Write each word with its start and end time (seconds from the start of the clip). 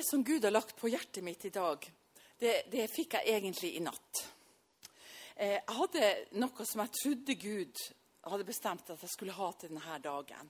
Det 0.00 0.06
som 0.06 0.24
Gud 0.24 0.44
har 0.44 0.50
lagt 0.50 0.76
på 0.76 0.88
hjertet 0.88 1.20
mitt 1.24 1.44
i 1.44 1.50
dag, 1.52 1.82
det, 2.40 2.52
det 2.72 2.86
fikk 2.88 3.18
jeg 3.18 3.34
egentlig 3.34 3.74
i 3.76 3.82
natt. 3.84 4.20
Eh, 5.36 5.58
jeg 5.58 5.74
hadde 5.76 6.06
noe 6.40 6.64
som 6.64 6.80
jeg 6.80 6.92
trodde 6.96 7.36
Gud 7.36 7.82
hadde 8.24 8.46
bestemt 8.48 8.88
at 8.94 9.04
jeg 9.04 9.12
skulle 9.12 9.34
ha 9.36 9.50
til 9.60 9.74
denne 9.74 9.98
dagen. 10.00 10.48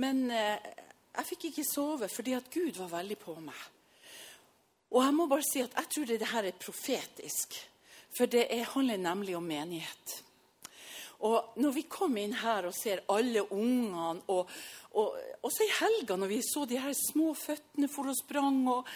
Men 0.00 0.22
eh, 0.32 0.70
jeg 1.12 1.28
fikk 1.28 1.44
ikke 1.50 1.66
sove 1.68 2.08
fordi 2.08 2.32
at 2.38 2.48
Gud 2.54 2.80
var 2.80 2.94
veldig 2.94 3.18
på 3.20 3.36
meg. 3.50 3.60
Og 4.96 5.04
jeg 5.04 5.16
må 5.18 5.28
bare 5.28 5.44
si 5.50 5.60
at 5.60 5.76
jeg 5.76 5.92
tror 5.92 6.08
det 6.14 6.32
her 6.32 6.48
er 6.48 6.64
profetisk. 6.64 7.60
For 8.16 8.32
det 8.32 8.46
er, 8.48 8.64
handler 8.72 9.04
nemlig 9.04 9.36
om 9.36 9.44
menighet. 9.44 10.19
Og 11.26 11.56
når 11.60 11.74
vi 11.74 11.82
kom 11.90 12.16
inn 12.16 12.32
her 12.40 12.68
og 12.68 12.76
ser 12.76 13.02
alle 13.12 13.42
ungene, 13.52 14.22
og, 14.32 14.48
og 14.96 15.16
også 15.44 15.66
i 15.66 15.74
helga 15.80 16.16
når 16.16 16.30
vi 16.30 16.38
så 16.44 16.64
de 16.68 16.78
her 16.80 16.94
små 16.96 17.34
føttene 17.36 17.90
for 17.92 18.08
og 18.08 18.16
sprang 18.16 18.62
og 18.72 18.88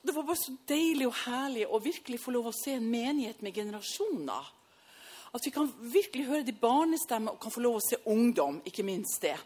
Det 0.00 0.14
var 0.16 0.24
bare 0.24 0.40
så 0.40 0.54
deilig 0.64 1.06
og 1.10 1.18
herlig 1.26 1.66
å 1.68 1.78
virkelig 1.84 2.18
få 2.22 2.32
lov 2.32 2.46
å 2.48 2.56
se 2.56 2.72
en 2.72 2.86
menighet 2.88 3.42
med 3.44 3.52
generasjoner. 3.52 4.46
At 5.36 5.44
vi 5.44 5.52
kan 5.52 5.68
virkelig 5.92 6.24
høre 6.24 6.46
de 6.46 6.54
barnestemmer 6.56 7.34
og 7.34 7.42
kan 7.42 7.52
få 7.52 7.60
lov 7.60 7.76
å 7.76 7.82
se 7.84 7.98
ungdom, 8.08 8.62
ikke 8.64 8.86
minst 8.86 9.20
det. 9.20 9.36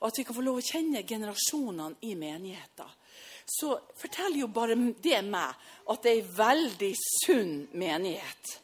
Og 0.00 0.08
at 0.08 0.18
vi 0.18 0.24
kan 0.24 0.38
få 0.38 0.44
lov 0.46 0.62
å 0.62 0.64
kjenne 0.64 1.04
generasjonene 1.04 2.00
i 2.08 2.14
menigheten. 2.16 2.96
Så 3.44 3.74
forteller 3.96 4.40
jo 4.42 4.48
bare 4.52 4.76
det 5.04 5.20
meg 5.28 5.68
at 5.92 6.02
det 6.04 6.14
er 6.14 6.22
en 6.22 6.34
veldig 6.38 6.90
sunn 7.02 7.54
menighet. 7.76 8.56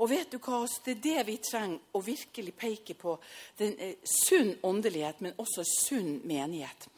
Og 0.00 0.08
vet 0.08 0.32
du 0.32 0.38
hva, 0.40 0.64
Det 0.84 0.96
er 0.96 1.02
det 1.04 1.26
vi 1.28 1.36
trenger 1.44 1.78
å 1.92 2.00
virkelig 2.00 2.54
peke 2.56 2.94
på. 2.94 3.18
Den 3.56 3.76
eh, 3.78 3.96
Sunn 4.04 4.54
åndelighet, 4.62 5.20
men 5.20 5.36
også 5.36 5.64
sunn 5.64 6.20
menighet. 6.24 6.88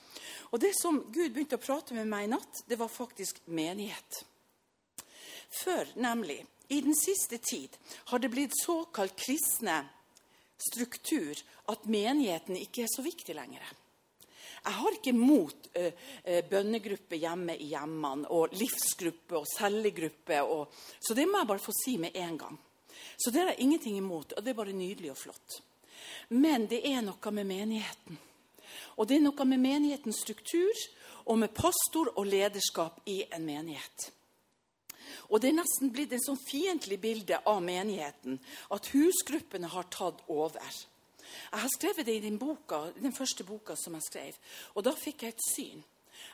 Og 0.53 0.61
Det 0.61 0.73
som 0.79 1.01
Gud 1.11 1.33
begynte 1.33 1.59
å 1.59 1.63
prate 1.63 1.95
med 1.95 2.07
meg 2.07 2.27
i 2.27 2.33
natt, 2.35 2.63
det 2.69 2.79
var 2.79 2.93
faktisk 2.93 3.41
menighet. 3.47 4.25
Før, 5.53 5.89
nemlig, 5.97 6.45
i 6.69 6.81
den 6.81 6.95
siste 6.97 7.39
tid, 7.39 7.75
har 8.13 8.19
det 8.19 8.31
blitt 8.33 8.55
såkalt 8.57 9.17
kristne 9.19 9.83
struktur 10.63 11.37
at 11.73 11.89
menigheten 11.91 12.57
ikke 12.57 12.87
er 12.87 12.93
så 12.93 13.05
viktig 13.05 13.35
lenger. 13.37 13.65
Jeg 14.63 14.79
har 14.79 14.95
ikke 14.95 15.15
mot 15.17 15.69
uh, 15.75 15.89
uh, 15.91 16.43
bønnegruppe 16.49 17.19
hjemme 17.19 17.57
i 17.59 17.73
hjemmene 17.73 18.31
og 18.31 18.55
livsgruppe 18.55 19.41
og 19.41 19.49
cellegruppe. 19.51 20.39
Så 21.03 21.17
det 21.19 21.27
må 21.27 21.41
jeg 21.41 21.51
bare 21.51 21.65
få 21.65 21.75
si 21.75 21.97
med 21.99 22.15
en 22.23 22.39
gang. 22.39 22.61
Så 23.17 23.31
det 23.31 23.43
er 23.43 23.53
jeg 23.53 23.65
ingenting 23.67 23.97
imot, 23.99 24.33
og 24.37 24.45
det 24.45 24.53
er 24.53 24.59
bare 24.59 24.75
nydelig 24.77 25.13
og 25.13 25.21
flott. 25.21 25.61
Men 26.29 26.67
det 26.71 26.83
er 26.89 27.03
noe 27.05 27.35
med 27.35 27.49
menigheten. 27.49 28.19
Og 28.97 29.09
det 29.09 29.19
er 29.19 29.25
noe 29.25 29.47
med 29.49 29.63
menighetens 29.63 30.23
struktur 30.25 30.83
og 31.25 31.39
med 31.39 31.55
pastor 31.55 32.13
og 32.17 32.27
lederskap 32.27 33.01
i 33.09 33.23
en 33.31 33.45
menighet. 33.47 34.11
Og 35.33 35.41
det 35.41 35.51
er 35.51 35.59
nesten 35.61 35.93
blitt 35.93 36.13
en 36.13 36.25
sånn 36.25 36.41
fiendtlig 36.41 36.99
bilde 37.01 37.39
av 37.49 37.63
menigheten 37.65 38.39
at 38.75 38.91
husgruppene 38.93 39.71
har 39.73 39.89
tatt 39.93 40.21
over. 40.33 40.81
Jeg 41.33 41.63
har 41.63 41.73
skrevet 41.73 42.07
det 42.09 42.19
i 42.19 42.25
den, 42.27 42.37
boka, 42.41 42.85
den 42.99 43.15
første 43.17 43.45
boka 43.49 43.77
som 43.79 43.97
jeg 43.97 44.09
skrev, 44.09 44.39
og 44.77 44.85
da 44.85 44.93
fikk 44.97 45.25
jeg 45.25 45.35
et 45.35 45.47
syn. 45.47 45.85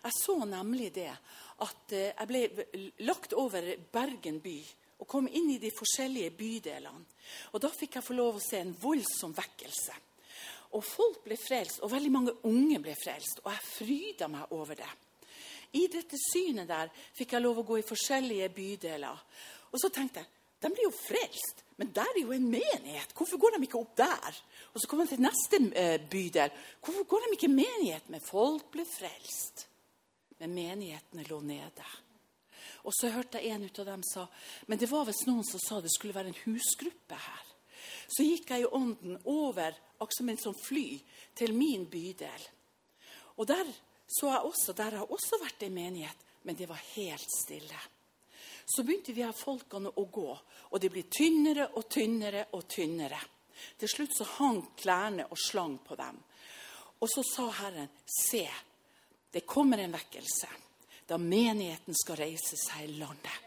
Jeg 0.03 0.15
så 0.15 0.37
nemlig 0.47 0.91
det 0.95 1.11
at 1.11 1.95
eh, 1.95 2.11
jeg 2.13 2.29
ble 2.31 2.93
lagt 3.07 3.35
over 3.39 3.65
Bergen 3.95 4.39
by 4.43 4.59
og 4.99 5.07
kom 5.07 5.29
inn 5.31 5.51
i 5.55 5.61
de 5.63 5.71
forskjellige 5.71 6.35
bydelene. 6.39 7.05
Og 7.53 7.61
Da 7.63 7.71
fikk 7.71 7.99
jeg 7.99 8.07
få 8.07 8.17
lov 8.19 8.39
å 8.39 8.43
se 8.43 8.61
en 8.61 8.75
voldsom 8.75 9.35
vekkelse. 9.37 9.99
Og 10.77 10.85
Folk 10.85 11.23
ble 11.25 11.37
frelst, 11.41 11.81
og 11.83 11.93
veldig 11.93 12.11
mange 12.13 12.35
unge 12.51 12.81
ble 12.83 12.97
frelst. 12.99 13.41
Og 13.45 13.53
jeg 13.53 13.69
fryda 13.69 14.29
meg 14.29 14.53
over 14.57 14.75
det. 14.75 14.91
I 15.79 15.87
dette 15.93 16.17
synet 16.17 16.69
der 16.69 16.91
fikk 17.17 17.35
jeg 17.35 17.45
lov 17.45 17.61
å 17.61 17.69
gå 17.69 17.79
i 17.79 17.87
forskjellige 17.87 18.49
bydeler. 18.57 19.25
Og 19.73 19.81
så 19.81 19.91
tenkte 19.93 20.25
jeg 20.25 20.35
de 20.59 20.71
blir 20.75 20.89
jo 20.89 20.91
frelst, 20.91 21.61
men 21.79 21.93
der 21.95 22.09
er 22.17 22.25
jo 22.25 22.33
en 22.35 22.49
menighet. 22.51 23.13
Hvorfor 23.15 23.39
går 23.39 23.55
de 23.55 23.67
ikke 23.69 23.79
opp 23.79 23.93
der? 24.01 24.39
Og 24.75 24.81
så 24.83 24.89
kommer 24.91 25.07
de 25.07 25.13
til 25.15 25.23
neste 25.23 25.61
eh, 25.79 26.01
bydel. 26.11 26.51
Hvorfor 26.83 27.07
går 27.07 27.23
de 27.23 27.37
ikke 27.37 27.47
i 27.47 27.55
menighet? 27.55 28.09
Men 28.11 28.25
folk 28.25 28.67
ble 28.75 28.83
frelst. 28.83 29.69
Men 30.41 30.57
menighetene 30.57 31.29
lå 31.31 31.39
nede. 31.47 31.87
Og 32.89 32.95
så 32.97 33.11
hørte 33.13 33.41
jeg 33.43 33.53
en 33.53 33.67
ut 33.69 33.79
av 33.83 33.91
dem 33.91 34.05
sa 34.07 34.25
men 34.67 34.81
det 34.81 34.89
var 34.89 35.05
visst 35.09 35.27
noen 35.29 35.45
som 35.45 35.61
sa 35.61 35.81
det 35.85 35.93
skulle 35.93 36.17
være 36.17 36.33
en 36.33 36.43
husgruppe 36.47 37.19
her. 37.21 37.45
Så 38.09 38.25
gikk 38.25 38.49
jeg 38.55 38.65
i 38.65 38.71
ånden 38.73 39.19
over 39.29 39.77
akkurat 39.99 40.17
som 40.17 40.31
en 40.33 40.41
sånn 40.41 40.57
fly 40.57 40.87
til 41.37 41.53
min 41.57 41.85
bydel. 41.91 42.47
Og 43.37 43.49
der 43.51 43.69
så 44.09 44.31
jeg 44.31 44.49
også, 44.49 44.73
der 44.73 44.97
har 44.97 45.13
også 45.13 45.37
vært 45.43 45.67
en 45.67 45.75
menighet, 45.75 46.23
men 46.49 46.57
det 46.57 46.69
var 46.71 46.81
helt 46.95 47.27
stille. 47.29 47.81
Så 48.65 48.85
begynte 48.85 49.13
vi 49.13 49.25
her 49.25 49.37
folkene 49.37 49.93
å 49.93 50.05
gå, 50.13 50.31
og 50.73 50.81
de 50.81 50.89
ble 50.93 51.03
tynnere 51.13 51.67
og 51.77 51.91
tynnere 51.93 52.47
og 52.57 52.65
tynnere. 52.73 53.19
Til 53.77 53.91
slutt 53.91 54.17
så 54.17 54.25
hang 54.39 54.63
klærne 54.79 55.27
og 55.29 55.41
slang 55.41 55.77
på 55.85 55.99
dem. 55.99 56.17
Og 57.05 57.11
så 57.13 57.25
sa 57.27 57.51
Herren, 57.61 57.91
se, 58.09 58.47
det 59.35 59.45
kommer 59.45 59.83
en 59.83 59.93
vekkelse 59.93 60.49
da 61.09 61.19
menigheten 61.19 61.97
skal 61.97 62.21
reise 62.21 62.59
seg 62.61 62.85
i 62.85 62.97
landet. 63.01 63.45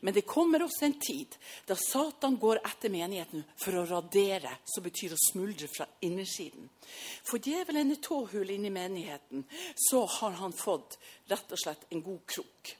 Men 0.00 0.14
det 0.14 0.24
kommer 0.26 0.62
også 0.64 0.86
en 0.86 0.98
tid 0.98 1.36
da 1.66 1.76
Satan 1.78 2.36
går 2.40 2.62
etter 2.66 2.90
menigheten 2.90 3.44
for 3.60 3.76
å 3.78 3.84
radere, 3.86 4.56
som 4.64 4.82
betyr 4.82 5.14
å 5.14 5.20
smuldre 5.20 5.68
fra 5.70 5.86
innersiden. 6.06 6.68
For 7.22 7.42
djevelen 7.42 7.94
er 7.94 8.00
tåhull 8.02 8.50
inni 8.50 8.70
menigheten, 8.74 9.44
så 9.78 10.04
har 10.18 10.38
han 10.40 10.54
fått 10.56 10.98
rett 11.30 11.54
og 11.54 11.62
slett 11.62 11.86
en 11.90 12.02
god 12.02 12.24
krok. 12.26 12.76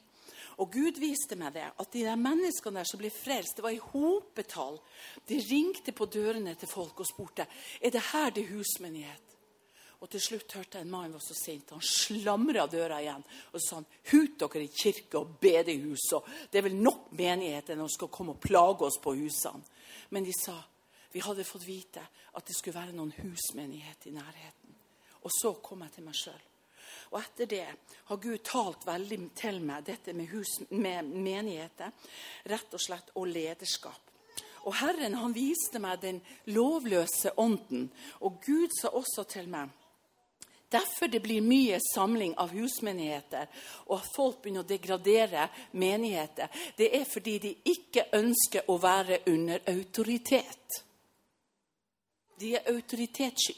Og 0.61 0.75
Gud 0.75 0.99
viste 1.01 1.39
meg 1.39 1.55
det, 1.55 1.69
at 1.71 1.95
de 1.95 2.05
der 2.05 2.19
menneskene 2.21 2.83
der 2.83 2.91
som 2.91 3.01
ble 3.01 3.11
frelst, 3.15 3.57
det 3.57 3.65
var 3.65 3.75
i 3.75 3.83
hopetall. 3.93 4.81
De 5.27 5.39
ringte 5.47 5.95
på 5.97 6.07
dørene 6.13 6.55
til 6.59 6.71
folk 6.71 7.01
og 7.01 7.09
spurte 7.09 7.47
er 7.81 7.95
det 7.95 8.03
her 8.13 8.35
det 8.35 8.49
husmenighet. 8.51 9.32
Og 10.03 10.11
til 10.11 10.23
slutt 10.23 10.57
hørte 10.59 10.81
jeg 10.81 10.87
en 10.87 10.91
mann 10.91 11.13
var 11.15 11.23
så 11.23 11.35
sint. 11.39 11.71
Han 11.71 11.85
slamra 11.87 12.67
døra 12.67 12.99
igjen 13.03 13.23
og 13.23 13.63
sa 13.63 13.79
han, 13.79 13.87
hut 14.11 14.35
dere 14.41 14.65
i 14.65 14.73
kirke 14.75 15.21
og 15.21 15.37
bedehus. 15.43 16.09
og 16.17 16.27
Det 16.51 16.59
er 16.59 16.67
vel 16.67 16.81
nok 16.81 17.13
menigheter 17.15 17.79
når 17.79 17.91
de 17.91 17.97
skal 17.97 18.11
komme 18.11 18.35
og 18.35 18.43
plage 18.43 18.89
oss 18.89 18.99
på 19.03 19.15
husene. 19.15 19.63
Men 20.11 20.27
de 20.27 20.35
sa 20.35 20.59
vi 21.13 21.21
hadde 21.21 21.45
fått 21.45 21.69
vite 21.69 22.03
at 22.33 22.47
det 22.49 22.57
skulle 22.57 22.81
være 22.81 22.97
noen 22.97 23.13
husmenighet 23.19 24.07
i 24.09 24.15
nærheten. 24.17 24.75
Og 25.23 25.31
så 25.31 25.53
kom 25.63 25.85
jeg 25.85 25.95
til 25.95 26.07
meg 26.07 26.17
sjøl. 26.17 26.47
Og 27.13 27.19
etter 27.21 27.51
det 27.51 27.67
har 28.09 28.21
Gud 28.21 28.41
talt 28.49 28.87
veldig 28.89 29.19
til 29.37 29.61
meg 29.63 29.85
dette 29.85 30.15
med, 30.17 30.31
hus, 30.33 30.57
med 30.71 31.13
menigheter, 31.13 31.93
rett 32.49 32.73
og 32.73 32.81
slett, 32.81 33.13
og 33.21 33.29
lederskap. 33.29 34.09
Og 34.65 34.75
Herren 34.79 35.19
han 35.21 35.35
viste 35.37 35.83
meg 35.83 36.01
den 36.01 36.23
lovløse 36.55 37.35
ånden. 37.37 37.91
Og 38.25 38.41
Gud 38.47 38.73
sa 38.79 38.93
også 38.97 39.27
til 39.29 39.51
meg 39.53 39.71
Derfor 40.73 41.11
det 41.13 41.21
blir 41.23 41.45
mye 41.45 41.79
samling 41.95 42.35
av 42.41 42.55
husmenigheter, 42.57 43.49
og 43.87 43.99
at 43.99 44.09
folk 44.17 44.41
begynner 44.43 44.65
å 44.65 44.69
degradere 44.69 45.49
menigheter. 45.73 46.49
Det 46.77 46.89
er 46.97 47.05
fordi 47.09 47.39
de 47.39 47.53
ikke 47.75 48.09
ønsker 48.17 48.71
å 48.73 48.79
være 48.81 49.23
under 49.33 49.61
autoritet. 49.73 50.83
De 52.41 52.55
er 52.57 52.73
autoritetssky, 52.73 53.55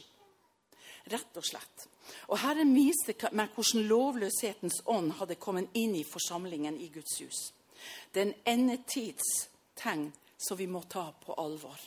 rett 1.12 1.38
og 1.38 1.46
slett. 1.46 1.88
Og 2.28 2.38
Herren 2.43 2.75
viste 2.76 3.14
meg 3.32 3.55
hvordan 3.55 3.87
lovløshetens 3.88 4.82
ånd 4.93 5.14
hadde 5.20 5.40
kommet 5.40 5.72
inn 5.78 5.94
i 5.96 6.05
forsamlingen 6.05 6.76
i 6.81 6.90
Guds 6.93 7.17
hus. 7.22 7.46
Det 8.12 8.20
er 8.20 8.26
en 8.28 8.37
endetidstegn 8.55 10.10
som 10.37 10.58
vi 10.58 10.67
må 10.69 10.82
ta 10.88 11.10
på 11.25 11.37
alvor. 11.40 11.78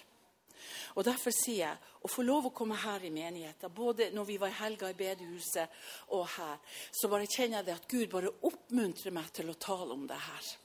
Og 0.98 1.06
Derfor 1.06 1.34
sier 1.36 1.62
jeg 1.62 1.96
å 2.02 2.10
få 2.10 2.26
lov 2.26 2.50
å 2.50 2.56
komme 2.58 2.78
her 2.82 3.04
i 3.06 3.14
menigheten, 3.14 3.74
både 3.74 4.10
når 4.16 4.26
vi 4.26 4.38
var 4.42 4.50
i 4.50 4.60
helga 4.60 4.90
i 4.90 4.98
bedehuset 4.98 5.82
og 6.18 6.26
her, 6.38 6.56
så 6.92 7.10
bare 7.12 7.30
kjenner 7.30 7.60
jeg 7.60 7.68
det 7.68 7.76
at 7.76 7.92
Gud 7.92 8.08
bare 8.14 8.34
oppmuntrer 8.50 9.14
meg 9.14 9.30
til 9.36 9.52
å 9.52 9.60
tale 9.62 9.94
om 9.94 10.08
det 10.10 10.18
her. 10.18 10.56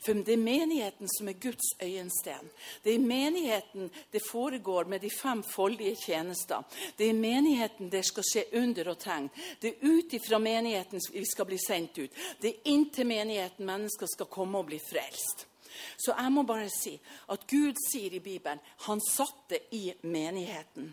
For 0.00 0.14
det 0.14 0.36
er 0.36 0.40
menigheten 0.40 1.10
som 1.10 1.28
er 1.28 1.40
Guds 1.42 1.72
øyensten. 1.82 2.50
Det 2.82 2.92
er 2.92 3.00
i 3.00 3.02
menigheten 3.02 3.90
det 4.14 4.22
foregår 4.24 4.88
med 4.88 5.02
de 5.02 5.10
fem 5.10 5.42
foldige 5.42 5.96
tjenester. 6.06 6.62
Det 6.96 7.08
er 7.08 7.14
i 7.14 7.18
menigheten 7.18 7.90
det 7.90 8.04
skal 8.06 8.24
skje 8.24 8.46
under 8.60 8.92
og 8.92 9.00
tegn. 9.02 9.28
Det 9.60 9.74
er 9.74 9.90
ut 9.90 10.14
ifra 10.16 10.38
menigheten 10.38 11.02
vi 11.12 11.26
skal 11.26 11.50
bli 11.50 11.58
sendt 11.60 11.98
ut. 11.98 12.22
Det 12.40 12.52
er 12.52 12.72
inntil 12.72 13.10
menigheten 13.10 13.66
mennesker 13.66 14.10
skal 14.14 14.30
komme 14.30 14.62
og 14.62 14.70
bli 14.70 14.80
frelst. 14.80 15.48
Så 15.96 16.14
jeg 16.14 16.32
må 16.32 16.44
bare 16.48 16.68
si 16.72 16.94
at 17.32 17.46
Gud 17.50 17.78
sier 17.88 18.16
i 18.16 18.22
Bibelen 18.24 18.62
han 18.86 19.02
satte 19.04 19.60
i 19.76 19.90
menigheten. 20.02 20.92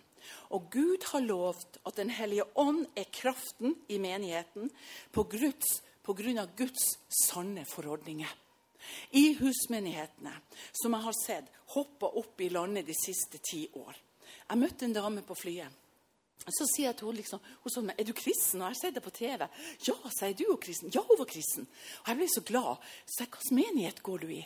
Og 0.56 0.70
Gud 0.72 1.04
har 1.12 1.26
lovt 1.26 1.80
at 1.86 1.98
Den 1.98 2.10
hellige 2.10 2.46
ånd 2.56 2.86
er 2.96 3.12
kraften 3.12 3.76
i 3.90 3.98
menigheten 4.00 4.72
på, 5.12 5.24
Guds, 5.24 5.82
på 6.04 6.16
grunn 6.16 6.40
av 6.40 6.56
Guds 6.58 6.96
sanne 7.24 7.66
forordninger. 7.68 8.32
I 9.16 9.34
husmenighetene, 9.40 10.34
som 10.76 10.96
jeg 10.96 11.06
har 11.06 11.16
sett 11.16 11.54
hoppa 11.76 12.10
opp 12.20 12.42
i 12.44 12.50
landet 12.52 12.88
de 12.88 12.96
siste 12.98 13.40
ti 13.40 13.66
år. 13.80 13.96
Jeg 14.50 14.60
møtte 14.60 14.86
en 14.86 14.96
dame 14.96 15.24
på 15.24 15.38
flyet. 15.38 15.80
Så 16.44 16.66
sier 16.68 16.90
jeg 16.90 16.98
til 17.00 17.08
henne 17.08 17.22
liksom, 17.22 17.44
hun 17.64 17.72
sa 17.72 17.82
er 17.94 18.08
du 18.08 18.12
kristen. 18.18 18.62
Og 18.62 18.74
jeg 18.74 18.80
sett 18.82 18.98
det 18.98 19.04
på 19.06 19.14
TV. 19.16 19.46
Ja, 19.88 19.96
sier 20.12 20.36
du 20.36 20.44
jo 20.50 20.58
kristen. 20.60 20.92
Ja, 20.92 21.04
hun 21.08 21.20
var 21.20 21.30
kristen. 21.30 21.70
Og 22.02 22.12
jeg 22.12 22.20
ble 22.20 22.28
så 22.34 22.44
glad. 22.44 22.90
Så 23.08 23.24
jeg, 23.24 23.32
hvilken 23.32 23.60
menighet 23.62 24.04
går 24.04 24.26
du 24.26 24.34
i? 24.36 24.42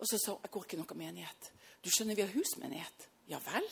Og 0.00 0.08
så 0.08 0.18
sa 0.18 0.34
hun 0.34 0.44
jeg 0.46 0.54
går 0.54 0.66
ikke 0.66 0.80
noe 0.80 0.98
menighet. 0.98 1.52
Du 1.80 1.88
skjønner, 1.92 2.16
vi 2.16 2.24
har 2.24 2.34
husmenighet. 2.34 3.08
Ja 3.30 3.40
vel? 3.44 3.66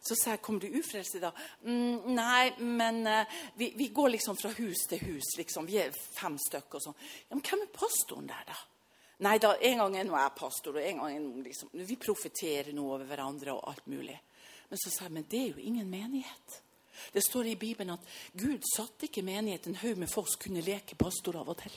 Så 0.00 0.16
sa 0.16 0.32
jeg, 0.32 0.40
kommer 0.40 0.62
du 0.62 0.78
ufrelst 0.80 1.18
i 1.18 1.20
dag? 1.20 1.36
Mm, 1.66 2.14
nei, 2.16 2.52
men 2.64 3.02
uh, 3.04 3.40
vi, 3.58 3.72
vi, 3.76 3.90
går 3.92 4.14
liksom 4.14 4.38
fra 4.40 4.52
hus 4.56 4.86
til 4.88 5.02
hus. 5.04 5.34
liksom. 5.36 5.68
Vi 5.68 5.76
er 5.82 5.92
fem 5.92 6.38
stykker 6.40 6.78
og 6.78 6.84
sånn. 6.86 6.96
Ja, 7.26 7.34
Men 7.34 7.44
hvem 7.44 7.64
er 7.66 7.74
pastoren 7.74 8.30
der, 8.30 8.46
da? 8.48 8.56
Nei 9.20 9.36
da, 9.36 9.52
en 9.60 9.82
gang 9.82 9.98
er 10.00 10.06
nå 10.08 10.16
jeg 10.16 10.32
pastor, 10.38 10.78
og 10.78 10.86
en 10.86 11.02
gang 11.02 11.12
er 11.12 11.20
nå 11.20 11.42
liksom 11.44 11.74
Vi 11.84 11.98
profeterer 12.00 12.72
nå 12.72 12.86
over 12.88 13.04
hverandre 13.04 13.52
og 13.52 13.66
alt 13.68 13.90
mulig. 13.92 14.16
Men 14.70 14.80
så 14.80 14.92
sa 14.94 15.04
jeg 15.04 15.16
men 15.18 15.28
det 15.28 15.42
er 15.42 15.50
jo 15.50 15.68
ingen 15.68 15.90
menighet. 15.92 16.60
Det 17.12 17.20
står 17.24 17.50
i 17.50 17.58
Bibelen 17.60 17.92
at 17.98 18.08
Gud 18.32 18.64
satte 18.72 19.08
ikke 19.08 19.24
menighet 19.26 19.68
en 19.68 19.78
haug 19.82 20.00
med 20.00 20.10
folk 20.12 20.28
som 20.30 20.40
kunne 20.46 20.64
leke 20.64 20.96
pastor 21.00 21.36
av 21.40 21.52
og 21.52 21.60
til. 21.60 21.76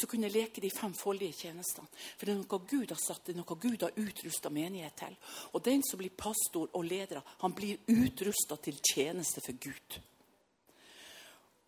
Så 0.00 0.08
kunne 0.08 0.30
leke 0.32 0.62
de 0.64 0.70
fem 0.72 0.94
foldige 0.96 1.44
tjenestene. 1.44 1.90
For 2.16 2.24
det 2.24 2.32
er 2.32 2.38
noe 2.40 2.60
Gud 2.70 2.92
har 2.94 3.00
satt, 3.00 3.26
det 3.26 3.34
er 3.34 3.42
noe 3.42 3.58
Gud 3.60 3.84
har 3.84 3.98
utrusta 4.00 4.52
menighet 4.52 4.96
til. 5.02 5.18
Og 5.52 5.64
den 5.66 5.84
som 5.84 6.00
blir 6.00 6.14
pastor 6.16 6.70
og 6.72 6.86
leder, 6.88 7.20
han 7.42 7.56
blir 7.56 7.82
utrusta 7.92 8.56
til 8.64 8.80
tjeneste 8.80 9.44
for 9.44 9.60
Gud. 9.60 10.00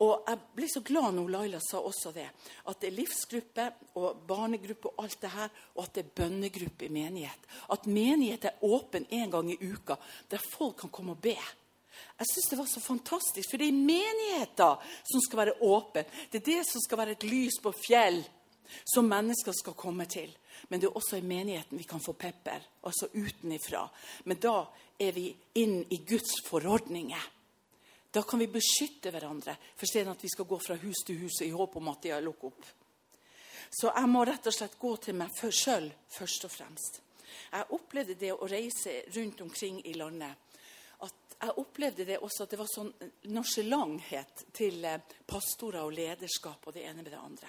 Og 0.02 0.25
jeg 0.26 0.38
ble 0.56 0.67
så 0.70 0.81
glad 0.82 1.14
når 1.14 1.29
Laila 1.31 1.58
sa 1.62 1.79
også 1.79 2.11
det. 2.14 2.26
At 2.70 2.81
det 2.82 2.88
er 2.88 2.96
livsgruppe 2.96 3.67
og 4.00 4.25
barnegruppe 4.26 4.90
og 4.90 5.05
alt 5.05 5.20
det 5.23 5.31
her, 5.31 5.52
og 5.76 5.85
at 5.85 5.94
det 5.94 6.02
er 6.02 6.14
bønnegruppe 6.23 6.88
i 6.88 6.94
menighet. 6.94 7.50
At 7.70 7.87
menighet 7.87 8.49
er 8.49 8.64
åpen 8.67 9.06
en 9.11 9.31
gang 9.31 9.52
i 9.52 9.61
uka, 9.62 9.99
der 10.31 10.43
folk 10.43 10.81
kan 10.82 10.90
komme 10.90 11.14
og 11.14 11.23
be. 11.23 11.37
Jeg 12.22 12.28
syns 12.30 12.50
det 12.52 12.56
var 12.60 12.69
så 12.70 12.80
fantastisk, 12.80 13.50
for 13.50 13.58
det 13.58 13.66
er 13.66 13.74
menigheten 13.74 14.92
som 15.10 15.22
skal 15.24 15.40
være 15.40 15.56
åpen. 15.66 16.06
Det 16.30 16.38
er 16.38 16.44
det 16.46 16.60
som 16.69 16.82
skal 16.84 17.00
være 17.00 17.16
et 17.16 17.26
lys 17.26 17.56
på 17.58 17.72
fjell 17.74 18.20
som 18.94 19.08
mennesker 19.10 19.56
skal 19.58 19.74
komme 19.74 20.06
til. 20.06 20.30
Men 20.70 20.78
det 20.78 20.86
er 20.86 20.98
også 21.00 21.19
i 21.19 21.26
menigheten 21.26 21.80
vi 21.80 21.88
kan 21.88 22.00
få 22.00 22.14
pepper, 22.14 22.62
altså 22.86 23.08
utenifra. 23.14 23.82
Men 24.30 24.38
da 24.38 24.54
er 25.02 25.10
vi 25.16 25.32
inn 25.58 25.80
i 25.90 25.98
Guds 26.06 26.38
forordninger. 26.46 27.26
Da 28.14 28.22
kan 28.22 28.38
vi 28.38 28.46
beskytte 28.54 29.10
hverandre 29.10 29.56
for 29.75 29.90
stedet 29.90 30.14
at 30.14 30.22
vi 30.22 30.30
skal 30.30 30.46
gå 30.46 30.60
fra 30.62 30.78
hus 30.78 31.02
til 31.06 31.18
hus 31.25 31.40
i 31.42 31.50
håp 31.50 31.75
om 31.80 31.90
at 31.90 32.06
de 32.06 32.14
har 32.14 32.22
lukket 32.22 32.52
opp. 32.52 32.70
Så 33.72 33.90
jeg 33.90 34.14
må 34.14 34.22
rett 34.28 34.46
og 34.46 34.54
slett 34.54 34.78
gå 34.78 34.94
til 35.02 35.18
meg 35.18 35.34
sjøl 35.34 35.90
først 36.12 36.46
og 36.46 36.54
fremst. 36.54 37.02
Jeg 37.50 37.70
opplevde 37.75 38.14
det 38.20 38.30
å 38.36 38.46
reise 38.46 39.00
rundt 39.16 39.40
omkring 39.42 39.80
i 39.88 39.96
landet. 39.98 40.51
Jeg 41.42 41.58
opplevde 41.58 42.04
det 42.06 42.20
også 42.22 42.44
at 42.44 42.52
det 42.52 42.58
var 42.60 42.68
sånn 42.70 42.90
nonsjalanthet 43.34 44.44
til 44.54 44.84
eh, 44.86 45.00
pastorer 45.26 45.82
og 45.82 45.94
lederskap 45.96 46.68
og 46.68 46.76
det 46.76 46.84
ene 46.86 47.02
med 47.02 47.10
det 47.10 47.18
andre. 47.18 47.48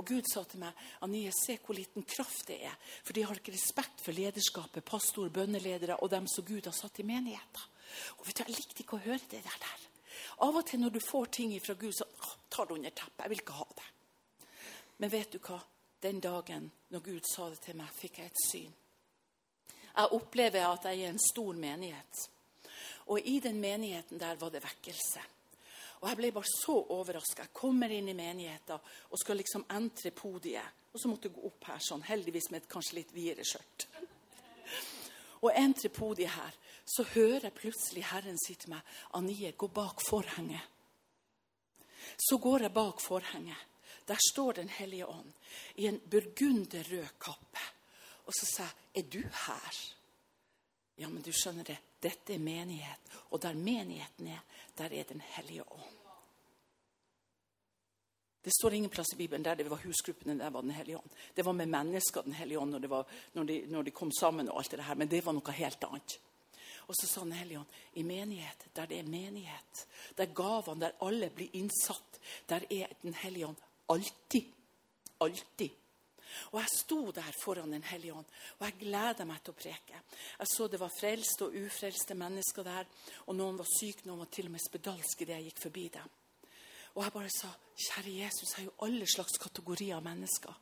Og 0.00 0.06
Gud 0.08 0.28
sa 0.30 0.46
til 0.48 0.62
meg 0.62 0.78
Anie, 1.04 1.32
se 1.36 1.58
hvor 1.60 1.76
liten 1.76 2.06
kraft 2.08 2.46
det 2.48 2.62
er. 2.64 2.78
For 3.04 3.12
de 3.12 3.26
har 3.28 3.36
ikke 3.36 3.52
respekt 3.52 4.00
for 4.00 4.16
lederskapet, 4.16 4.86
pastor, 4.88 5.28
bønneledere 5.28 5.98
og 6.00 6.14
dem 6.14 6.28
som 6.32 6.46
Gud 6.48 6.64
har 6.64 6.76
satt 6.76 7.02
i 7.02 7.04
menigheter. 7.04 7.66
Og 8.16 8.24
vet 8.24 8.40
du, 8.40 8.42
Jeg 8.46 8.56
likte 8.56 8.82
ikke 8.82 8.96
å 8.96 9.04
høre 9.04 9.28
det 9.28 9.42
der. 9.44 9.58
der. 9.66 9.84
Av 10.46 10.56
og 10.56 10.64
til 10.66 10.80
når 10.80 10.96
du 10.96 11.00
får 11.00 11.26
ting 11.36 11.52
fra 11.60 11.74
Gud, 11.74 11.92
så 11.92 12.08
tar 12.48 12.66
du 12.66 12.74
under 12.74 12.90
teppet. 12.90 13.20
Jeg 13.20 13.30
vil 13.34 13.42
ikke 13.44 13.58
ha 13.60 13.68
det. 13.76 13.90
Men 14.96 15.12
vet 15.12 15.32
du 15.32 15.38
hva? 15.38 15.60
Den 16.00 16.20
dagen 16.20 16.70
når 16.92 17.00
Gud 17.00 17.28
sa 17.28 17.50
det 17.50 17.60
til 17.64 17.76
meg, 17.76 17.92
fikk 17.92 18.18
jeg 18.18 18.32
et 18.32 18.42
syn. 18.46 18.72
Jeg 19.96 20.12
opplever 20.12 20.66
at 20.68 20.84
jeg 20.84 21.00
er 21.00 21.04
i 21.04 21.08
en 21.08 21.20
stor 21.20 21.56
menighet. 21.56 22.26
Og 23.06 23.20
i 23.20 23.38
den 23.40 23.60
menigheten 23.60 24.18
der 24.18 24.38
var 24.40 24.50
det 24.50 24.64
vekkelse. 24.64 25.22
Og 26.02 26.08
jeg 26.10 26.18
ble 26.18 26.32
bare 26.34 26.50
så 26.50 26.74
overraska. 26.92 27.46
Jeg 27.46 27.56
kommer 27.56 27.92
inn 27.92 28.10
i 28.12 28.16
menigheten 28.16 28.76
og 29.10 29.20
skal 29.20 29.38
liksom 29.40 29.64
entre 29.72 30.12
podiet. 30.14 30.82
Og 30.92 31.00
så 31.00 31.08
måtte 31.08 31.28
jeg 31.28 31.36
gå 31.36 31.46
opp 31.48 31.66
her 31.70 31.80
sånn, 31.82 32.04
heldigvis 32.08 32.50
med 32.50 32.62
et 32.62 32.70
kanskje 32.72 32.98
litt 33.00 33.12
videre 33.14 33.44
skjørt. 33.46 33.86
Og 35.44 35.50
entre 35.52 35.90
podiet 35.92 36.32
her 36.34 36.54
så 36.86 37.04
hører 37.14 37.48
jeg 37.48 37.56
plutselig 37.58 38.04
Herren 38.10 38.38
si 38.38 38.54
til 38.54 38.70
meg, 38.70 38.82
'Anie, 39.12 39.52
gå 39.52 39.66
bak 39.66 40.00
forhenget.' 40.08 40.72
Så 42.18 42.38
går 42.38 42.62
jeg 42.62 42.72
bak 42.72 43.00
forhenget. 43.00 43.58
Der 44.08 44.16
står 44.32 44.52
Den 44.52 44.68
hellige 44.68 45.06
ånd 45.06 45.32
i 45.74 45.86
en 45.86 46.00
burgunderrød 46.10 47.08
kappe. 47.20 47.64
Og 48.26 48.32
så 48.32 48.46
sa 48.46 48.62
jeg, 48.62 48.72
'Er 48.94 49.10
du 49.10 49.20
her?' 49.20 49.96
Ja, 50.96 51.08
men 51.08 51.22
du 51.22 51.32
skjønner 51.32 51.64
det, 51.64 51.76
dette 52.00 52.34
er 52.34 52.40
menighet. 52.40 53.12
Og 53.30 53.40
der 53.42 53.54
menigheten 53.54 54.30
er, 54.32 54.42
der 54.78 54.92
er 54.92 55.04
Den 55.04 55.20
hellige 55.20 55.64
ånd. 55.72 55.92
Det 58.46 58.52
står 58.60 58.74
ingen 58.74 58.90
plass 58.90 59.12
i 59.12 59.16
Bibelen 59.16 59.42
der 59.42 59.56
det 59.58 59.70
var 59.70 59.82
husgruppene 59.82 60.38
der 60.38 60.50
var 60.50 60.62
Den 60.62 60.70
hellige 60.70 60.96
ånd. 60.96 61.10
Det 61.34 61.44
var 61.44 61.52
med 61.52 61.66
mennesker 61.66 62.22
Den 62.22 62.32
hellige 62.32 62.58
ånd 62.58 62.70
når, 62.70 62.86
var, 62.86 63.06
når, 63.32 63.44
de, 63.44 63.66
når 63.66 63.82
de 63.82 63.90
kom 63.90 64.12
sammen. 64.12 64.48
og 64.48 64.58
alt 64.58 64.70
det 64.70 64.84
her, 64.84 64.94
Men 64.94 65.08
det 65.08 65.24
var 65.26 65.32
noe 65.32 65.52
helt 65.52 65.84
annet. 65.84 66.18
Og 66.86 66.94
så 66.94 67.06
sa 67.06 67.20
Den 67.20 67.32
hellige 67.32 67.58
ånd 67.58 67.66
i 67.92 68.02
menighet, 68.02 68.66
der 68.76 68.86
det 68.86 68.98
er 68.98 69.08
menighet, 69.10 69.86
der 70.16 70.26
gavene, 70.26 70.80
der 70.80 70.92
alle 71.02 71.30
blir 71.30 71.48
innsatt, 71.52 72.20
der 72.48 72.62
er 72.70 72.86
Den 73.02 73.14
hellige 73.14 73.46
ånd 73.46 73.56
alltid. 73.88 74.44
Alltid. 75.20 75.70
Og 76.52 76.60
jeg 76.60 76.72
sto 76.74 77.00
der 77.14 77.32
foran 77.42 77.72
Den 77.72 77.82
hellige 77.82 78.14
ånd, 78.14 78.28
og 78.58 78.66
jeg 78.66 78.78
gleda 78.80 79.24
meg 79.28 79.42
til 79.42 79.54
å 79.54 79.60
preke. 79.62 80.02
Jeg 80.38 80.52
så 80.52 80.68
det 80.68 80.80
var 80.80 80.94
frelste 80.94 81.48
og 81.48 81.56
ufrelste 81.56 82.14
mennesker 82.14 82.66
der, 82.66 82.86
og 83.26 83.36
noen 83.36 83.58
var 83.58 83.68
syke, 83.70 84.06
noen 84.06 84.24
var 84.24 84.30
til 84.32 84.48
og 84.48 84.56
med 84.56 84.64
spedalske 84.64 85.26
idet 85.26 85.40
jeg 85.40 85.50
gikk 85.50 85.66
forbi 85.66 85.88
dem. 85.98 86.14
Og 86.96 87.02
jeg 87.04 87.12
bare 87.12 87.28
sa, 87.28 87.50
kjære 87.76 88.12
Jesus, 88.22 88.52
jeg 88.56 88.62
er 88.62 88.68
jo 88.70 88.86
alle 88.86 89.06
slags 89.12 89.36
kategorier 89.36 89.98
av 89.98 90.04
mennesker. 90.06 90.54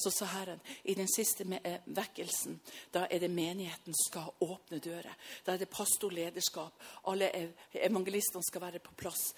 Så 0.00 0.08
sa 0.14 0.28
Herren, 0.30 0.62
i 0.88 0.94
den 0.96 1.08
siste 1.12 1.44
eh, 1.58 1.84
vekkelsen, 1.84 2.56
da 2.94 3.04
er 3.12 3.20
det 3.20 3.28
menigheten 3.28 3.96
skal 4.06 4.30
åpne 4.40 4.80
dører. 4.80 5.12
Da 5.44 5.52
er 5.52 5.60
det 5.60 5.68
pastorlederskap. 5.68 6.80
Alle 7.12 7.28
evangelistene 7.76 8.48
skal 8.48 8.64
være 8.64 8.80
på 8.80 8.96
plass. 8.96 9.34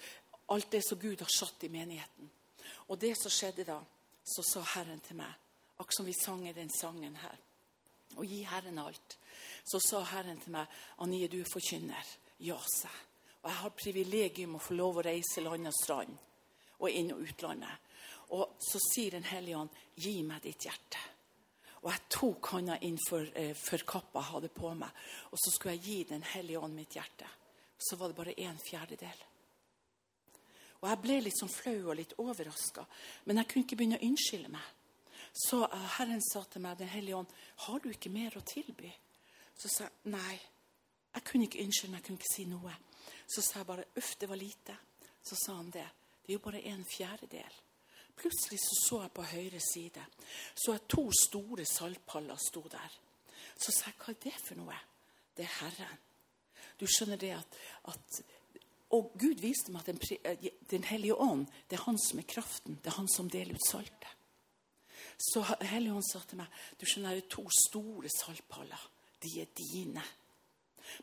Alt 0.55 0.71
det 0.71 0.85
som 0.87 0.99
Gud 1.01 1.19
har 1.19 1.33
satt 1.35 1.67
i 1.67 1.73
menigheten. 1.73 2.31
Og 2.87 3.01
det 3.01 3.17
som 3.19 3.33
skjedde 3.35 3.67
da, 3.67 3.81
så 4.23 4.45
sa 4.47 4.63
Herren 4.77 5.03
til 5.03 5.19
meg, 5.19 5.35
akkurat 5.77 5.97
som 5.97 6.05
vi 6.05 6.13
sang 6.13 6.47
i 6.47 6.53
den 6.53 6.69
sangen 6.69 7.15
her, 7.15 7.37
og 8.15 8.25
gi 8.25 8.43
Herren 8.47 8.79
alt, 8.79 9.17
så 9.63 9.79
sa 9.83 10.03
Herren 10.03 10.39
til 10.39 10.55
meg, 10.55 10.71
Anie, 11.03 11.27
du 11.27 11.39
er 11.41 11.49
forkynner. 11.51 12.13
Ja, 12.39 12.57
sa 12.59 12.87
jeg. 12.87 13.01
Og 13.45 13.51
jeg 13.51 13.61
har 13.61 13.73
privilegium 13.77 14.55
å 14.57 14.61
få 14.63 14.73
lov 14.73 14.97
å 14.97 15.03
reise 15.05 15.43
land 15.43 15.69
og 15.69 15.75
strand 15.77 16.15
og 16.79 16.87
inn- 16.89 17.11
og 17.13 17.21
utlandet. 17.21 17.91
Og 18.33 18.55
så 18.59 18.79
sier 18.89 19.11
Den 19.11 19.23
hellige 19.23 19.57
ånd, 19.57 19.69
'Gi 19.95 20.23
meg 20.23 20.41
ditt 20.41 20.65
hjerte'. 20.65 20.97
Og 21.83 21.91
jeg 21.91 22.01
tok 22.09 22.45
hånda 22.45 22.79
inn 22.81 22.97
for, 23.07 23.21
eh, 23.35 23.53
for 23.53 23.77
kappa 23.77 24.19
jeg 24.19 24.31
hadde 24.31 24.49
på 24.49 24.73
meg, 24.73 24.89
og 25.31 25.37
så 25.37 25.51
skulle 25.51 25.75
jeg 25.75 25.83
gi 25.83 26.03
Den 26.03 26.23
hellige 26.23 26.59
ånd 26.59 26.73
mitt 26.73 26.89
hjerte. 26.89 27.27
Så 27.77 27.95
var 27.97 28.07
det 28.07 28.15
bare 28.15 28.39
en 28.39 28.57
fjerdedel. 28.57 29.23
Og 30.81 30.89
jeg 30.89 31.01
ble 31.01 31.21
litt 31.21 31.37
sånn 31.39 31.49
flau 31.49 31.89
og 31.89 31.95
litt 31.95 32.13
overraska, 32.17 32.85
men 33.25 33.37
jeg 33.37 33.47
kunne 33.47 33.63
ikke 33.65 33.77
begynne 33.77 33.99
å 33.99 34.05
unnskylde 34.05 34.49
meg. 34.49 34.61
Så 35.35 35.65
uh, 35.65 35.87
Herren 35.97 36.21
sa 36.23 36.43
til 36.49 36.63
meg, 36.63 36.77
Den 36.79 36.87
hellige 36.87 37.15
ånd, 37.15 37.27
'Har 37.57 37.79
du 37.79 37.89
ikke 37.89 38.09
mer 38.09 38.37
å 38.37 38.41
tilby?' 38.41 38.93
Så 39.57 39.67
sa 39.67 39.83
jeg 39.83 40.11
nei. 40.11 40.39
Jeg 41.15 41.23
kunne 41.23 41.43
ikke 41.43 41.63
unnskylde 41.63 41.91
meg, 41.91 42.01
jeg 42.01 42.05
kunne 42.05 42.19
ikke 42.19 42.35
si 42.35 42.45
noe. 42.45 42.75
Så 43.27 43.41
sa 43.41 43.59
jeg 43.59 43.67
bare 43.67 43.85
'uff, 43.95 44.15
det 44.19 44.29
var 44.29 44.35
lite'. 44.35 44.77
Så 45.23 45.35
sa 45.45 45.55
han 45.55 45.71
det. 45.71 45.87
Det 46.21 46.29
er 46.29 46.33
jo 46.33 46.39
bare 46.39 46.61
en 46.61 46.85
fjerdedel. 46.85 47.61
Plutselig 48.15 48.59
så, 48.59 48.75
så 48.87 49.01
jeg 49.01 49.11
på 49.11 49.23
høyre 49.23 49.59
side 49.59 50.03
så 50.55 50.71
jeg 50.71 50.87
to 50.89 51.11
store 51.11 51.65
saltpaller 51.65 52.39
sto 52.39 52.61
der. 52.71 52.91
Så 53.57 53.71
sa 53.71 53.91
jeg, 53.91 53.97
hva 53.99 54.13
er 54.13 54.21
det 54.23 54.33
for 54.39 54.59
noe? 54.59 54.77
Det 55.35 55.43
er 55.43 55.57
Herren. 55.59 56.01
Du 56.79 56.85
skjønner 56.87 57.19
det 57.19 57.33
at, 57.35 57.59
at 57.91 58.21
Og 58.95 59.11
Gud 59.19 59.41
viste 59.41 59.73
meg 59.73 59.81
at 59.81 59.87
den, 59.89 60.19
eh, 60.23 60.51
den, 60.71 60.83
hellige 60.83 61.15
ånd, 61.19 61.47
det 61.69 61.79
er 61.79 61.83
han 61.83 61.97
som 61.99 62.19
er 62.21 62.27
kraften. 62.29 62.77
Det 62.83 62.91
er 62.91 62.97
han 62.99 63.09
som 63.11 63.29
deler 63.29 63.57
ut 63.57 63.67
saltet. 63.67 64.14
Så 65.17 65.43
Helligånd 65.61 66.05
sa 66.07 66.21
til 66.27 66.39
meg 66.41 66.61
du 66.79 66.85
skjønner, 66.87 67.15
det 67.15 67.25
er 67.25 67.33
to 67.35 67.45
store 67.53 68.11
saltpaller. 68.11 68.87
De 69.23 69.31
er 69.41 69.51
dine. 69.57 70.03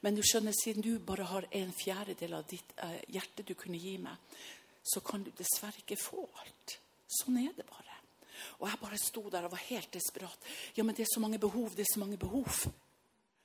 Men 0.05 0.15
du 0.15 0.23
skjønner, 0.23 0.55
siden 0.55 0.85
du 0.85 0.93
bare 1.03 1.27
har 1.27 1.49
en 1.59 1.73
fjerdedel 1.75 2.37
av 2.39 2.47
ditt 2.51 2.75
eh, 2.85 3.01
hjerte 3.15 3.45
du 3.47 3.55
kunne 3.59 3.81
gi 3.83 3.97
meg, 3.99 4.37
så 4.83 5.03
kan 5.05 5.25
du 5.25 5.33
dessverre 5.39 5.83
ikke 5.83 5.99
få 5.99 6.23
alt. 6.43 6.77
Sånn 7.11 7.41
er 7.43 7.53
det 7.57 7.67
bare. 7.69 7.99
Og 8.61 8.69
jeg 8.69 8.81
bare 8.81 8.99
sto 8.99 9.27
der 9.31 9.47
og 9.47 9.55
var 9.55 9.65
helt 9.69 9.93
desperat. 9.95 10.49
Ja, 10.77 10.85
men 10.87 10.97
det 10.97 11.07
er 11.07 11.13
så 11.13 11.23
mange 11.23 11.41
behov, 11.43 11.75
det 11.77 11.85
er 11.85 11.93
så 11.93 12.03
mange 12.03 12.19
behov. 12.19 12.65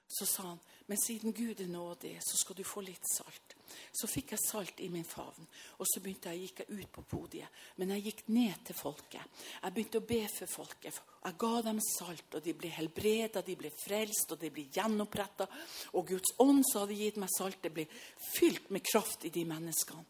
Så 0.07 0.25
sa 0.29 0.49
han, 0.51 0.61
men 0.87 0.99
siden 1.01 1.35
Gud 1.35 1.59
er 1.61 1.69
nådig, 1.71 2.15
så 2.23 2.39
skal 2.39 2.57
du 2.57 2.63
få 2.65 2.85
litt 2.85 3.09
salt. 3.11 3.56
Så 3.91 4.09
fikk 4.09 4.33
jeg 4.33 4.43
salt 4.43 4.81
i 4.83 4.89
min 4.91 5.05
favn, 5.07 5.47
og 5.77 5.87
så 5.89 6.01
begynte 6.03 6.33
jeg, 6.33 6.47
gikk 6.47 6.61
jeg 6.63 6.81
ut 6.81 6.91
på 6.95 7.03
podiet. 7.11 7.63
Men 7.77 7.95
jeg 7.95 8.05
gikk 8.07 8.21
ned 8.35 8.61
til 8.67 8.77
folket. 8.77 9.41
Jeg 9.61 9.73
begynte 9.75 10.01
å 10.01 10.07
be 10.09 10.21
for 10.33 10.51
folket. 10.51 11.01
Jeg 11.23 11.39
ga 11.43 11.53
dem 11.65 11.81
salt, 11.83 12.37
og 12.37 12.45
de 12.45 12.53
ble 12.57 12.71
helbreda, 12.75 13.43
de 13.45 13.57
ble 13.59 13.71
frelst, 13.75 14.31
og 14.35 14.41
de 14.41 14.51
ble 14.53 14.67
gjenoppretta. 14.73 15.49
Og 15.97 16.13
Guds 16.13 16.35
ånd 16.43 16.63
som 16.69 16.85
hadde 16.85 16.99
gitt 17.01 17.19
meg 17.21 17.33
salt, 17.35 17.59
det 17.63 17.73
ble 17.75 17.87
fylt 18.33 18.71
med 18.73 18.85
kraft 18.85 19.27
i 19.27 19.33
de 19.33 19.43
menneskene. 19.47 20.05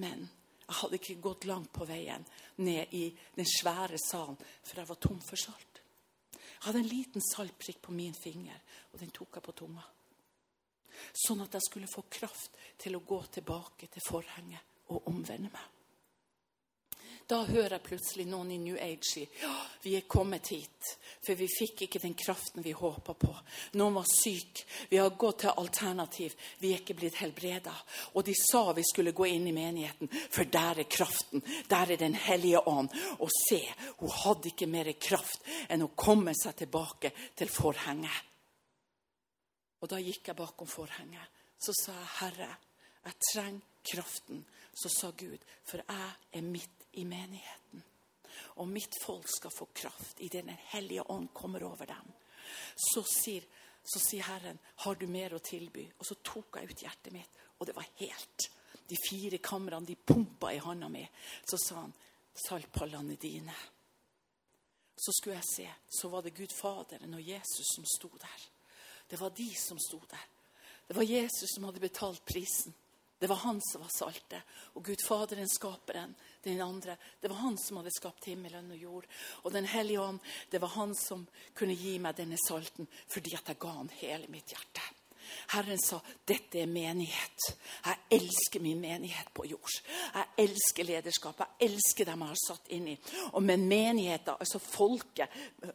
Men 0.00 0.28
jeg 0.70 0.78
hadde 0.84 1.00
ikke 1.00 1.22
gått 1.22 1.48
langt 1.50 1.72
på 1.74 1.86
veien 1.88 2.22
ned 2.62 2.92
i 2.94 3.08
den 3.34 3.48
svære 3.48 3.98
salen, 3.98 4.38
for 4.38 4.78
jeg 4.78 4.90
var 4.90 5.00
tom 5.02 5.18
for 5.24 5.40
salt. 5.40 5.80
Jeg 6.30 6.66
hadde 6.68 6.82
en 6.84 6.92
liten 6.92 7.24
saltprikk 7.24 7.80
på 7.82 7.94
min 7.96 8.14
finger, 8.14 8.60
og 8.92 9.00
den 9.00 9.10
tok 9.16 9.38
jeg 9.38 9.46
på 9.46 9.56
tunga. 9.64 9.82
Sånn 11.12 11.44
at 11.44 11.58
jeg 11.58 11.66
skulle 11.66 11.90
få 11.90 12.06
kraft 12.10 12.56
til 12.80 12.96
å 12.96 13.04
gå 13.06 13.20
tilbake 13.38 13.90
til 13.92 14.06
forhenget 14.06 14.88
og 14.90 15.06
omvende 15.12 15.52
meg. 15.52 15.68
Da 17.30 17.44
hører 17.46 17.76
jeg 17.76 17.86
plutselig 17.86 18.24
noen 18.26 18.48
i 18.50 18.56
New 18.58 18.74
Age 18.74 19.06
si 19.06 19.20
ja, 19.22 19.52
vi 19.84 19.92
er 19.94 20.06
kommet 20.10 20.48
hit, 20.50 20.88
for 21.22 21.38
vi 21.38 21.46
fikk 21.46 21.84
ikke 21.86 22.00
den 22.02 22.16
kraften 22.18 22.64
vi 22.64 22.72
håpa 22.74 23.14
på. 23.14 23.30
Noen 23.78 24.00
var 24.00 24.08
syk. 24.10 24.64
Vi 24.90 24.98
har 24.98 25.14
gått 25.14 25.44
til 25.44 25.60
alternativ. 25.62 26.34
Vi 26.58 26.72
er 26.72 26.82
ikke 26.82 26.96
blitt 26.98 27.20
helbreda. 27.20 27.74
Og 28.18 28.26
de 28.26 28.34
sa 28.34 28.64
vi 28.74 28.82
skulle 28.88 29.14
gå 29.14 29.28
inn 29.30 29.46
i 29.46 29.54
menigheten, 29.54 30.10
for 30.10 30.50
der 30.50 30.82
er 30.82 30.90
kraften. 30.90 31.44
Der 31.70 31.94
er 31.94 32.02
Den 32.02 32.18
hellige 32.18 32.64
ånd. 32.66 32.90
Og 33.20 33.30
se, 33.30 33.62
hun 34.00 34.10
hadde 34.24 34.50
ikke 34.50 34.66
mer 34.66 34.90
kraft 34.98 35.46
enn 35.68 35.86
å 35.86 35.92
komme 35.94 36.34
seg 36.34 36.58
tilbake 36.64 37.14
til 37.38 37.52
forhenget. 37.52 38.29
Og 39.80 39.88
da 39.88 40.00
gikk 40.00 40.28
jeg 40.28 40.36
bakom 40.36 40.68
forhenget. 40.68 41.38
Så 41.60 41.72
sa 41.72 41.92
jeg, 41.92 42.08
'Herre, 42.20 42.56
jeg 43.04 43.14
trenger 43.32 43.60
kraften.' 43.84 44.46
Så 44.74 44.88
sa 44.88 45.10
Gud, 45.10 45.38
'For 45.64 45.76
jeg 45.88 46.12
er 46.32 46.40
midt 46.40 46.86
i 46.92 47.04
menigheten.' 47.04 47.84
Og 48.56 48.68
mitt 48.68 48.94
folk 49.02 49.28
skal 49.28 49.50
få 49.50 49.68
kraft 49.74 50.20
idet 50.20 50.44
Den 50.44 50.56
hellige 50.72 51.10
ånd 51.10 51.28
kommer 51.34 51.62
over 51.64 51.84
dem. 51.84 52.12
Så 52.76 53.02
sier, 53.02 53.42
så 53.84 53.98
sier 53.98 54.22
Herren, 54.22 54.58
'Har 54.76 54.94
du 54.94 55.06
mer 55.06 55.34
å 55.34 55.38
tilby?' 55.38 55.92
Og 55.98 56.06
så 56.06 56.14
tok 56.24 56.56
jeg 56.56 56.70
ut 56.70 56.82
hjertet 56.82 57.12
mitt, 57.12 57.30
og 57.58 57.66
det 57.66 57.76
var 57.76 57.86
helt. 57.96 58.50
De 58.88 58.96
fire 59.10 59.38
kamrene 59.38 59.86
de 59.86 59.96
pumpa 59.96 60.52
i 60.52 60.58
handa 60.58 60.88
mi. 60.88 61.08
Så 61.44 61.56
sa 61.56 61.74
han, 61.74 61.94
'Saltpallene 62.34 63.16
dine.' 63.16 63.54
Så 64.96 65.12
skulle 65.12 65.36
jeg 65.36 65.44
se, 65.56 65.70
så 65.88 66.08
var 66.08 66.22
det 66.22 66.34
Gud 66.34 66.52
Faderen 66.52 67.14
og 67.14 67.28
Jesus 67.28 67.66
som 67.74 67.84
sto 67.84 68.08
der. 68.08 68.49
Det 69.10 69.18
var 69.20 69.32
de 69.34 69.48
som 69.58 69.78
sto 69.82 69.98
der. 70.10 70.26
Det 70.86 70.94
var 70.96 71.06
Jesus 71.06 71.54
som 71.54 71.66
hadde 71.66 71.82
betalt 71.82 72.24
prisen. 72.24 72.74
Det 73.20 73.26
var 73.26 73.36
han 73.36 73.60
som 73.62 73.82
var 73.82 73.90
saltet. 73.92 74.42
Og 74.74 74.84
Gud 74.84 75.02
Faderen, 75.04 75.48
skaperen, 75.48 76.14
den 76.42 76.60
andre. 76.60 76.96
Det 77.20 77.28
var 77.28 77.36
han 77.36 77.58
som 77.58 77.76
hadde 77.76 77.92
skapt 77.92 78.24
himmelen 78.30 78.70
og 78.72 78.78
jord. 78.78 79.06
Og 79.42 79.52
Den 79.52 79.66
hellige 79.68 80.00
ånd, 80.00 80.18
det 80.50 80.60
var 80.60 80.72
han 80.78 80.94
som 80.94 81.26
kunne 81.54 81.76
gi 81.76 81.98
meg 81.98 82.16
denne 82.16 82.38
salten 82.40 82.88
fordi 83.12 83.34
at 83.36 83.52
jeg 83.52 83.60
ga 83.60 83.74
han 83.76 83.92
hele 84.00 84.30
mitt 84.32 84.54
hjerte. 84.54 84.86
Herren 85.50 85.78
sa 85.82 85.98
dette 86.24 86.60
er 86.62 86.68
menighet. 86.70 87.46
Jeg 87.82 87.98
elsker 88.20 88.62
min 88.62 88.78
menighet 88.80 89.32
på 89.34 89.48
jord. 89.50 89.72
Jeg 90.14 90.28
elsker 90.44 90.86
lederskap. 90.86 91.40
Jeg 91.42 91.70
elsker 91.70 92.06
dem 92.06 92.22
jeg 92.22 92.30
har 92.30 92.38
satt 92.38 92.70
inn 92.76 92.86
i. 92.92 92.94
Og 93.34 93.42
men 93.42 93.64
menigheten, 93.66 94.36
altså 94.38 94.60
folket, 94.62 95.32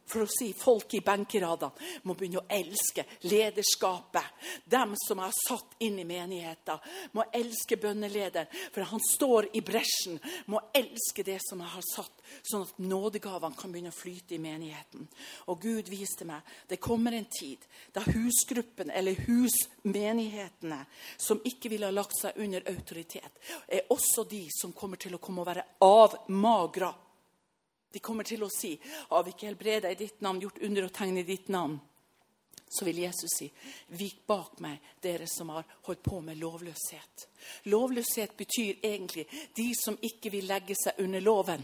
for 0.08 0.24
å 0.24 0.30
si 0.32 0.48
folk 0.56 0.96
i 0.96 1.02
benkeradene, 1.04 1.90
må 2.08 2.16
begynne 2.16 2.40
å 2.40 2.46
elske 2.56 3.04
lederskapet. 3.28 4.32
Dem 4.64 4.94
som 5.02 5.20
jeg 5.20 5.28
har 5.28 5.36
satt 5.42 5.76
inn 5.84 6.00
i 6.00 6.08
menigheten, 6.08 6.80
må 7.12 7.26
elske 7.36 7.76
bønnelederen, 7.80 8.48
for 8.72 8.88
han 8.88 9.04
står 9.10 9.50
i 9.60 9.64
bresjen. 9.66 10.16
Må 10.48 10.62
elske 10.72 11.26
det 11.26 11.42
som 11.44 11.60
jeg 11.60 11.74
har 11.74 11.88
satt, 11.90 12.24
sånn 12.48 12.64
at 12.64 12.80
nådegavene 12.80 13.60
kan 13.60 13.74
begynne 13.74 13.92
å 13.92 14.00
flyte 14.00 14.38
i 14.38 14.42
menigheten. 14.42 15.04
Og 15.52 15.60
Gud 15.68 15.92
viste 15.92 16.24
meg 16.24 16.56
det 16.70 16.80
kommer 16.80 17.12
en 17.12 17.28
tid 17.28 17.60
da 17.92 18.00
husgruppen 18.06 18.90
eller 18.90 19.20
hus 19.28 19.65
husmenighetene 19.86 20.86
som 21.16 21.40
ikke 21.44 21.68
ville 21.68 21.86
ha 21.86 21.94
lagt 21.94 22.18
seg 22.20 22.36
under 22.36 22.62
autoritet, 22.68 23.38
er 23.68 23.92
også 23.92 24.24
de 24.24 24.46
som 24.50 24.72
kommer 24.72 24.96
til 24.96 25.14
å 25.14 25.18
komme 25.18 25.42
og 25.42 25.46
være 25.46 25.66
avmagra. 25.80 26.92
De 27.92 27.98
kommer 28.00 28.24
til 28.24 28.42
å 28.42 28.50
si 28.52 28.74
har 29.08 29.24
vi 29.24 29.34
ikke 29.34 29.50
helbreda 29.50 29.90
i 29.90 29.98
ditt 29.98 30.20
navn, 30.20 30.40
gjort 30.40 30.62
under 30.62 30.88
og 30.88 30.92
tegn 30.92 31.18
i 31.18 31.26
ditt 31.26 31.48
navn? 31.48 31.78
Så 32.68 32.84
vil 32.84 32.98
Jesus 32.98 33.30
si, 33.38 33.46
vik 33.94 34.24
bak 34.26 34.58
meg, 34.58 34.82
dere 35.00 35.28
som 35.30 35.52
har 35.54 35.64
holdt 35.86 36.02
på 36.02 36.18
med 36.20 36.40
lovløshet. 36.40 37.28
Lovløshet 37.70 38.34
betyr 38.36 38.82
egentlig 38.82 39.28
de 39.54 39.70
som 39.78 39.94
ikke 40.02 40.32
vil 40.34 40.48
legge 40.50 40.74
seg 40.74 40.98
under 41.04 41.22
loven. 41.22 41.62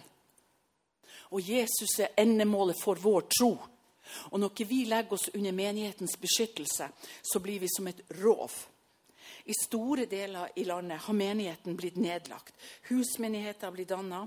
Og 1.35 1.43
Jesus 1.43 1.99
er 1.99 2.15
endemålet 2.23 2.79
for 2.79 3.01
vår 3.03 3.27
tro. 3.35 3.51
Og 4.31 4.41
når 4.41 4.65
vi 4.69 4.85
legger 4.85 5.17
oss 5.17 5.31
under 5.35 5.53
menighetens 5.53 6.17
beskyttelse, 6.21 6.89
så 7.23 7.41
blir 7.41 7.61
vi 7.61 7.69
som 7.77 7.87
et 7.87 8.03
rov. 8.23 8.53
I 9.45 9.55
store 9.59 10.07
deler 10.07 10.49
i 10.57 10.65
landet 10.65 11.01
har 11.07 11.15
menigheten 11.15 11.77
blitt 11.77 11.97
nedlagt. 11.97 12.55
Husmenigheter 12.89 13.67
har 13.67 13.75
blitt 13.75 13.91
danna, 13.91 14.27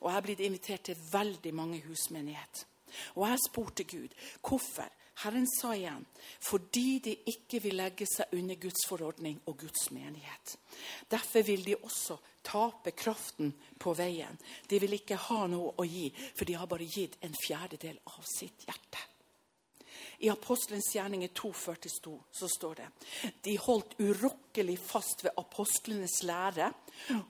og 0.00 0.08
jeg 0.08 0.14
har 0.14 0.26
blitt 0.26 0.40
invitert 0.40 0.88
til 0.88 1.02
veldig 1.12 1.54
mange 1.54 1.82
husmenigheter. 1.86 2.66
Og 3.14 3.26
jeg 3.28 3.42
spurte 3.48 3.84
Gud 3.84 4.14
hvorfor. 4.40 4.88
Herren 5.16 5.46
sa 5.48 5.70
igjen 5.72 6.02
fordi 6.44 6.98
de 7.04 7.14
ikke 7.32 7.62
vil 7.64 7.78
legge 7.78 8.04
seg 8.08 8.34
under 8.36 8.58
Guds 8.60 8.84
forordning 8.88 9.38
og 9.48 9.56
Guds 9.62 9.88
menighet. 9.90 10.56
Derfor 11.10 11.46
vil 11.46 11.64
de 11.64 11.76
også 11.76 12.18
tape 12.44 12.92
kraften 12.92 13.54
på 13.80 13.94
veien. 13.96 14.36
De 14.68 14.80
vil 14.82 14.98
ikke 14.98 15.18
ha 15.28 15.46
noe 15.48 15.72
å 15.80 15.86
gi, 15.88 16.10
for 16.36 16.44
de 16.44 16.58
har 16.60 16.68
bare 16.68 16.88
gitt 16.88 17.16
en 17.24 17.36
fjerdedel 17.46 17.96
av 18.12 18.28
sitt 18.28 18.68
hjerte. 18.68 19.00
I 20.18 20.30
Apostelens 20.32 20.88
gjerninger 20.94 21.28
2,42 21.28 22.12
så 22.32 22.48
står 22.48 22.74
det 22.80 22.86
de 23.44 23.56
holdt 23.60 23.96
urokkelig 24.00 24.78
fast 24.80 25.24
ved 25.24 25.36
apostlenes 25.36 26.22
lære 26.24 26.70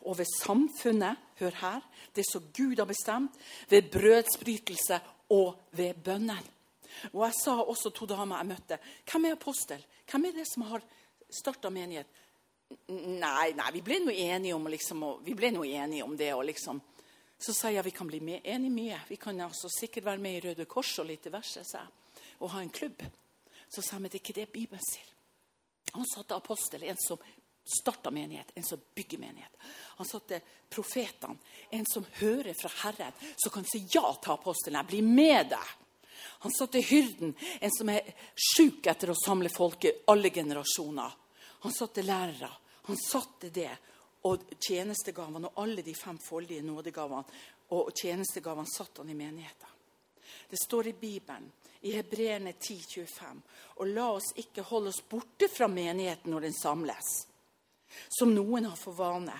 og 0.06 0.18
ved 0.18 0.28
samfunnet, 0.38 1.16
hør 1.40 1.56
her, 1.60 1.80
det 2.14 2.24
som 2.30 2.44
Gud 2.54 2.78
har 2.78 2.88
bestemt, 2.88 3.34
ved 3.68 3.90
brødsbrytelse 3.92 5.00
og 5.34 5.56
ved 5.72 5.94
bønnen. 6.04 6.52
Og 7.12 7.24
Jeg 7.26 7.34
sa 7.42 7.56
også 7.60 7.90
to 7.90 8.06
damer 8.06 8.38
jeg 8.38 8.46
møtte, 8.46 8.78
hvem 9.10 9.24
er 9.24 9.36
apostel? 9.36 9.82
Hvem 10.10 10.24
er 10.24 10.38
det 10.38 10.46
som 10.48 10.62
har 10.70 10.84
starta 11.30 11.70
menighet? 11.70 12.06
Nei, 12.88 13.52
nei, 13.54 13.70
vi 13.74 13.82
ble 13.82 14.00
nå 14.02 14.14
enige 14.14 14.54
om, 14.54 14.66
liksom, 14.66 15.02
enige 15.26 16.04
om 16.04 16.16
det. 16.16 16.34
og 16.34 16.44
liksom, 16.44 16.80
Så 17.38 17.52
sa 17.52 17.68
jeg 17.68 17.84
vi 17.84 17.90
kan 17.90 18.06
bli 18.06 18.40
enige 18.44 18.70
mye. 18.70 19.00
Vi 19.08 19.16
kan 19.16 19.40
altså 19.40 19.68
sikkert 19.68 20.04
være 20.04 20.18
med 20.18 20.32
i 20.32 20.48
Røde 20.48 20.64
Kors 20.64 20.98
og 20.98 21.06
litt 21.06 21.24
diverse. 21.24 21.64
sa 21.64 21.78
jeg 21.78 22.05
å 22.38 22.50
ha 22.52 22.62
en 22.62 22.72
klubb. 22.72 23.02
Så 23.68 23.82
sa 23.82 23.96
han 23.96 24.06
at 24.06 24.14
det 24.14 24.20
er 24.20 24.24
ikke 24.24 24.40
det 24.40 24.52
Bibelen 24.52 24.84
sier. 24.84 25.08
Han 25.96 26.06
satte 26.08 26.36
apostel, 26.36 26.82
en 26.82 26.98
som 27.00 27.18
starta 27.66 28.10
menighet, 28.10 28.52
en 28.54 28.64
som 28.64 28.80
bygger 28.94 29.18
menighet. 29.18 29.52
Han 29.96 30.06
satte 30.06 30.40
profetene, 30.68 31.38
en 31.70 31.86
som 31.86 32.04
hører 32.20 32.54
fra 32.54 32.70
Herren, 32.82 33.12
som 33.36 33.50
kan 33.50 33.64
si 33.64 33.82
ja 33.90 34.06
til 34.22 34.34
apostelen. 34.36 34.78
Jeg 34.80 34.90
blir 34.92 35.08
med 35.08 35.50
deg. 35.50 35.74
Han 36.44 36.52
satte 36.52 36.82
hyrden, 36.84 37.34
en 37.60 37.74
som 37.74 37.90
er 37.90 38.12
sjuk 38.34 38.86
etter 38.86 39.10
å 39.10 39.18
samle 39.18 39.50
folket, 39.52 40.04
alle 40.06 40.30
generasjoner. 40.30 41.16
Han 41.64 41.74
satte 41.74 42.04
lærere. 42.06 42.50
Han 42.86 42.98
satte 43.00 43.50
det. 43.50 43.72
Og 44.26 44.42
tjenestegavene 44.58 45.46
og 45.46 45.60
alle 45.62 45.84
de 45.86 45.92
femfoldige 45.94 46.64
nådegavene 46.66 47.42
og 47.76 47.92
tjenestegavene 47.94 48.66
satte 48.66 49.02
han 49.02 49.10
i 49.10 49.14
menigheten. 49.14 49.70
Det 50.50 50.58
står 50.58 50.88
i 50.90 50.94
Bibelen 50.98 51.46
i 51.80 51.92
Hebreerne 51.96 52.52
10,25. 52.52 53.42
Og 53.76 53.90
la 53.92 54.06
oss 54.16 54.32
ikke 54.40 54.64
holde 54.70 54.92
oss 54.92 55.02
borte 55.08 55.48
fra 55.52 55.68
menigheten 55.68 56.32
når 56.32 56.48
den 56.48 56.56
samles, 56.56 57.10
som 58.18 58.32
noen 58.34 58.68
har 58.70 58.78
for 58.80 58.96
vane. 58.96 59.36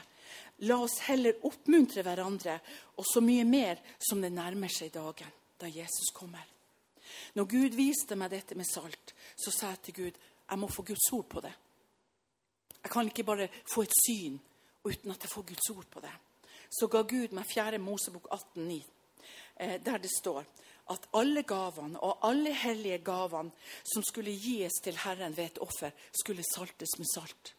La 0.68 0.78
oss 0.80 0.98
heller 1.08 1.40
oppmuntre 1.44 2.04
hverandre, 2.04 2.58
og 2.96 3.04
så 3.04 3.20
mye 3.24 3.44
mer 3.44 3.80
som 4.00 4.22
det 4.24 4.32
nærmer 4.32 4.72
seg 4.72 4.92
dagen 4.94 5.32
da 5.60 5.68
Jesus 5.68 6.12
kommer. 6.16 6.44
Når 7.36 7.44
Gud 7.48 7.76
viste 7.76 8.16
meg 8.18 8.32
dette 8.32 8.56
med 8.58 8.68
salt, 8.68 9.14
så 9.36 9.52
sa 9.52 9.72
jeg 9.74 9.82
til 9.84 9.98
Gud 10.00 10.18
jeg 10.46 10.58
må 10.60 10.68
få 10.70 10.84
Guds 10.86 11.08
ord 11.12 11.26
på 11.28 11.42
det. 11.42 11.52
Jeg 12.82 12.92
kan 12.92 13.08
ikke 13.08 13.26
bare 13.26 13.48
få 13.66 13.82
et 13.82 13.96
syn 13.98 14.36
uten 14.86 15.10
at 15.10 15.24
jeg 15.24 15.32
får 15.32 15.46
Guds 15.48 15.70
ord 15.74 15.86
på 15.90 16.00
det. 16.04 16.12
Så 16.70 16.86
ga 16.90 17.02
Gud 17.02 17.34
meg 17.34 17.46
4. 17.50 17.78
Mosebok 17.82 18.28
18,9, 18.30 18.76
eh, 19.56 19.80
der 19.82 19.98
det 19.98 20.10
står 20.10 20.44
at 20.92 21.08
alle 21.18 21.42
gavene 21.42 21.98
og 22.04 22.22
alle 22.26 22.52
hellige 22.54 22.98
gavene 23.06 23.52
som 23.82 24.04
skulle 24.06 24.34
gis 24.38 24.78
til 24.84 24.98
Herren 25.02 25.34
ved 25.36 25.50
et 25.50 25.60
offer, 25.64 25.90
skulle 26.14 26.46
saltes 26.46 26.94
med 26.98 27.10
salt. 27.14 27.52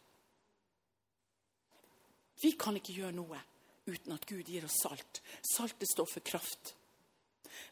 Vi 2.42 2.54
kan 2.60 2.76
ikke 2.78 2.94
gjøre 3.00 3.16
noe 3.16 3.40
uten 3.88 4.14
at 4.14 4.26
Gud 4.28 4.46
gir 4.46 4.64
oss 4.68 4.80
salt. 4.82 5.20
Saltet 5.42 5.90
står 5.90 6.08
for 6.12 6.24
kraft. 6.24 6.74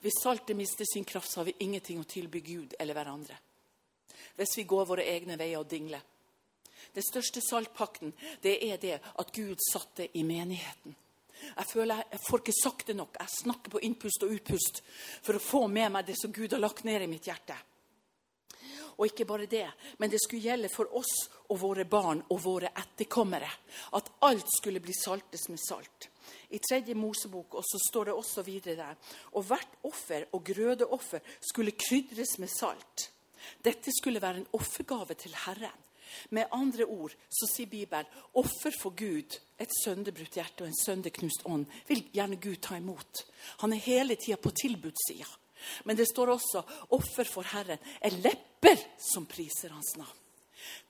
Hvis 0.03 0.19
saltet 0.23 0.57
mister 0.57 0.85
sin 0.89 1.05
kraft, 1.05 1.31
så 1.31 1.41
har 1.41 1.51
vi 1.51 1.57
ingenting 1.65 2.01
å 2.01 2.09
tilby 2.09 2.43
Gud 2.45 2.75
eller 2.81 2.97
hverandre. 2.97 3.39
Hvis 4.37 4.57
vi 4.59 4.67
går 4.69 4.89
våre 4.89 5.07
egne 5.07 5.39
veier 5.39 5.63
og 5.63 5.71
dingler. 5.71 6.03
Den 6.93 7.05
største 7.05 7.43
saltpakten 7.45 8.13
det 8.43 8.59
er 8.65 8.81
det 8.81 8.97
at 8.99 9.33
Gud 9.33 9.61
satte 9.71 10.09
i 10.17 10.25
menigheten. 10.25 10.97
Jeg 11.57 11.69
føler 11.71 12.03
jeg, 12.03 12.21
får 12.27 12.43
ikke 12.43 12.59
sagt 12.63 12.91
det 12.91 12.97
nok. 12.99 13.17
Jeg 13.21 13.35
snakker 13.43 13.73
på 13.73 13.83
innpust 13.87 14.27
og 14.27 14.35
utpust 14.37 14.83
for 15.23 15.37
å 15.37 15.43
få 15.43 15.65
med 15.73 15.95
meg 15.95 16.09
det 16.09 16.19
som 16.21 16.35
Gud 16.35 16.55
har 16.57 16.63
lagt 16.63 16.85
ned 16.89 17.05
i 17.05 17.11
mitt 17.11 17.29
hjerte. 17.29 17.57
Og 18.97 19.11
ikke 19.11 19.27
bare 19.29 19.49
det, 19.51 19.67
men 20.01 20.09
det 20.09 20.23
skulle 20.23 20.49
gjelde 20.49 20.71
for 20.73 20.89
oss 20.97 21.13
og 21.53 21.59
våre 21.61 21.85
barn 21.85 22.23
og 22.33 22.41
våre 22.41 22.71
etterkommere. 22.73 23.51
At 23.99 24.09
alt 24.25 24.49
skulle 24.57 24.81
bli 24.81 24.95
saltes 24.97 25.51
med 25.53 25.61
salt. 25.61 26.09
I 26.57 26.61
tredje 26.63 26.97
Mosebok 26.97 27.59
og 27.59 27.67
så 27.67 27.81
står 27.91 28.09
det 28.09 28.17
også 28.17 28.45
videre 28.47 28.77
der. 28.81 29.13
Og 29.37 29.45
hvert 29.51 29.77
offer 29.87 30.25
og 30.33 30.45
grødeoffer 30.49 31.21
skulle 31.45 31.77
krydres 31.77 32.39
med 32.41 32.51
salt. 32.51 33.11
Dette 33.63 33.93
skulle 33.95 34.23
være 34.23 34.43
en 34.43 34.55
offergave 34.57 35.15
til 35.21 35.37
Herren. 35.45 35.86
Med 36.31 36.53
andre 36.53 36.85
ord 36.85 37.15
så 37.31 37.49
sier 37.51 37.71
Bibelen 37.71 38.11
offer 38.35 38.75
for 38.75 38.97
Gud, 38.97 39.39
et 39.59 39.73
sønderbrutt 39.85 40.37
hjerte 40.37 40.65
og 40.65 40.71
en 40.71 40.79
sønderknust 40.83 41.47
ånd, 41.49 41.67
vil 41.89 42.05
gjerne 42.13 42.41
Gud 42.41 42.61
ta 42.63 42.77
imot. 42.77 43.25
Han 43.63 43.73
er 43.73 43.85
hele 43.87 44.19
tida 44.21 44.37
på 44.41 44.53
tilbudssida. 44.53 45.29
Men 45.85 45.97
det 45.97 46.07
står 46.11 46.35
også 46.35 46.63
offer 46.95 47.25
for 47.25 47.49
Herren 47.49 47.81
er 48.05 48.21
lepper 48.21 48.79
som 49.01 49.27
priser 49.27 49.73
hans 49.73 49.97
navn. 49.97 50.23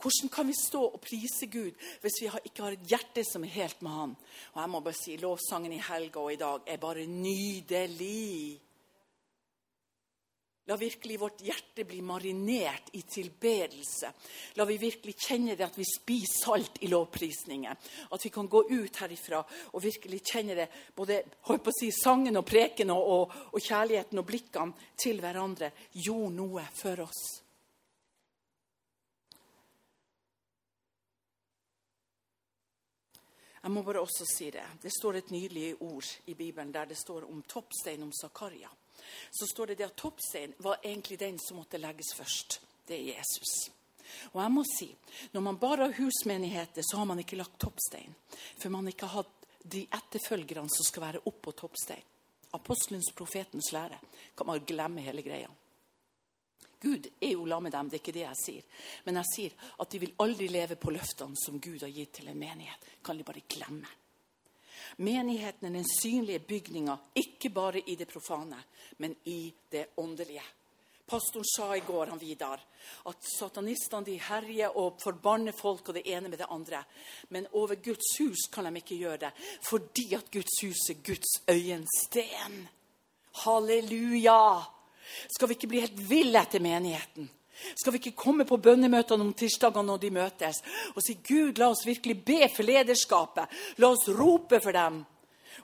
Hvordan 0.00 0.30
kan 0.32 0.48
vi 0.48 0.54
stå 0.56 0.82
og 0.88 1.00
prise 1.04 1.46
Gud 1.52 1.74
hvis 2.00 2.20
vi 2.20 2.28
ikke 2.44 2.62
har 2.62 2.76
et 2.76 2.86
hjerte 2.88 3.24
som 3.26 3.44
er 3.44 3.54
helt 3.56 3.82
med 3.82 3.90
Han? 3.90 4.14
Og 4.54 4.60
jeg 4.60 4.70
må 4.70 4.80
bare 4.80 4.96
si, 4.96 5.16
Lovsangen 5.20 5.72
i 5.72 5.82
helga 5.82 6.20
og 6.20 6.32
i 6.32 6.40
dag 6.40 6.60
er 6.66 6.80
bare 6.80 7.06
nydelig. 7.06 8.60
La 10.66 10.76
virkelig 10.76 11.20
vårt 11.20 11.40
hjerte 11.40 11.84
bli 11.84 12.00
marinert 12.02 12.88
i 12.92 13.02
tilbedelse. 13.02 14.12
La 14.58 14.64
vi 14.66 14.78
virkelig 14.82 15.14
kjenne 15.14 15.54
det 15.54 15.62
at 15.62 15.76
vi 15.78 15.84
spiser 15.86 16.40
salt 16.42 16.80
i 16.82 16.88
lovprisningen. 16.90 17.76
At 18.10 18.24
vi 18.24 18.32
kan 18.34 18.48
gå 18.50 18.64
ut 18.70 18.96
herifra 18.98 19.44
og 19.46 19.82
virkelig 19.84 20.24
kjenne 20.26 20.56
det, 20.58 20.66
både 20.96 21.20
på 21.46 21.54
å 21.54 21.74
si, 21.76 21.92
sangen 21.94 22.40
og 22.40 22.48
preken 22.50 22.90
og, 22.90 23.10
og, 23.14 23.36
og 23.54 23.62
kjærligheten 23.62 24.18
og 24.18 24.26
blikkene 24.26 24.88
til 24.98 25.22
hverandre 25.22 25.70
gjorde 25.94 26.34
noe 26.34 26.64
for 26.74 27.02
oss. 27.04 27.20
Jeg 33.62 33.74
må 33.74 33.84
bare 33.86 34.02
også 34.02 34.26
si 34.30 34.50
det. 34.50 34.66
Det 34.82 34.90
står 34.94 35.20
et 35.20 35.30
nydelig 35.30 35.70
ord 35.86 36.10
i 36.26 36.34
Bibelen 36.34 36.74
der 36.74 36.90
det 36.90 36.98
står 36.98 37.30
om 37.30 37.38
toppstein 37.46 38.02
om 38.02 38.10
Zakaria 38.14 38.70
så 39.30 39.46
står 39.46 39.72
det 39.72 39.86
at 39.86 39.96
toppsteinen 39.96 40.54
var 40.58 40.78
egentlig 40.82 41.18
den 41.18 41.38
som 41.42 41.60
måtte 41.60 41.80
legges 41.80 42.14
først. 42.16 42.60
Det 42.86 42.96
er 42.96 43.16
Jesus. 43.16 43.70
Og 44.32 44.40
jeg 44.42 44.52
må 44.52 44.64
si, 44.64 44.94
Når 45.32 45.40
man 45.40 45.58
bare 45.58 45.88
har 45.88 45.92
husmenigheter, 45.98 46.82
så 46.82 46.96
har 46.96 47.04
man 47.04 47.18
ikke 47.18 47.36
lagt 47.36 47.58
toppstein. 47.58 48.14
For 48.58 48.68
man 48.68 48.88
ikke 48.88 49.06
har 49.06 49.22
hatt 49.22 49.46
de 49.62 49.86
etterfølgerne 49.90 50.70
som 50.70 50.86
skal 50.86 51.02
være 51.02 51.24
oppå 51.26 51.52
toppstein. 51.52 52.02
Apostelens, 52.54 53.12
profetens 53.14 53.72
lære. 53.72 53.98
Kan 54.36 54.46
man 54.46 54.64
glemme 54.64 55.00
hele 55.00 55.22
greia. 55.22 55.50
Gud 56.80 57.08
er 57.20 57.32
jo 57.32 57.44
la 57.44 57.58
med 57.60 57.72
dem, 57.72 57.88
det 57.88 57.96
er 57.96 58.02
ikke 58.04 58.14
det 58.14 58.24
jeg 58.24 58.38
sier. 58.40 58.64
Men 59.04 59.18
jeg 59.20 59.30
sier 59.32 59.70
at 59.80 59.90
de 59.90 60.00
vil 60.02 60.14
aldri 60.22 60.48
leve 60.48 60.76
på 60.76 60.92
løftene 60.94 61.38
som 61.40 61.60
Gud 61.60 61.82
har 61.82 61.92
gitt 61.92 62.18
til 62.20 62.28
en 62.28 62.38
menighet. 62.38 62.90
Kan 63.02 63.16
de 63.16 63.24
bare 63.26 63.42
glemme. 63.48 63.88
Menigheten 64.96 65.68
er 65.68 65.78
den 65.78 65.88
synlige 66.00 66.38
bygninga, 66.38 66.96
ikke 67.14 67.50
bare 67.50 67.82
i 67.86 67.96
det 67.96 68.08
profane, 68.08 68.58
men 68.98 69.16
i 69.24 69.54
det 69.72 69.86
åndelige. 69.96 70.44
Pastoren 71.06 71.44
sa 71.46 71.76
i 71.76 71.80
går 71.86 72.06
han 72.10 72.18
Vidar, 72.18 72.62
at 73.06 73.28
satanistene 73.38 74.16
herjer 74.26 74.74
og 74.74 74.96
forbanner 74.98 75.54
folk 75.54 75.92
og 75.92 75.94
det 75.94 76.02
ene 76.10 76.32
med 76.32 76.40
det 76.42 76.48
andre. 76.50 76.80
Men 77.30 77.46
over 77.52 77.78
Guds 77.78 78.16
hus 78.18 78.48
kan 78.50 78.66
de 78.66 78.80
ikke 78.82 78.98
gjøre 78.98 79.20
det, 79.28 79.30
fordi 79.68 80.08
at 80.18 80.32
Guds 80.34 80.58
hus 80.64 80.82
er 80.90 80.98
Guds 81.06 81.36
øyensten. 81.46 82.64
Halleluja! 83.44 84.64
Skal 85.30 85.48
vi 85.48 85.54
ikke 85.54 85.70
bli 85.70 85.84
helt 85.84 86.02
ville 86.10 86.42
etter 86.42 86.62
menigheten? 86.62 87.30
Skal 87.74 87.94
vi 87.94 88.00
ikke 88.02 88.18
komme 88.18 88.44
på 88.48 88.58
bønnemøtene 88.62 89.24
om 89.24 89.34
tirsdagene 89.36 89.86
når 89.88 90.00
de 90.02 90.10
møtes, 90.14 90.62
og 90.94 91.02
si 91.04 91.18
Gud, 91.24 91.58
la 91.58 91.70
oss 91.72 91.86
virkelig 91.86 92.18
be 92.24 92.40
for 92.52 92.68
lederskapet. 92.68 93.52
La 93.80 93.90
oss 93.94 94.08
rope 94.12 94.60
for 94.60 94.76
dem. 94.76 95.00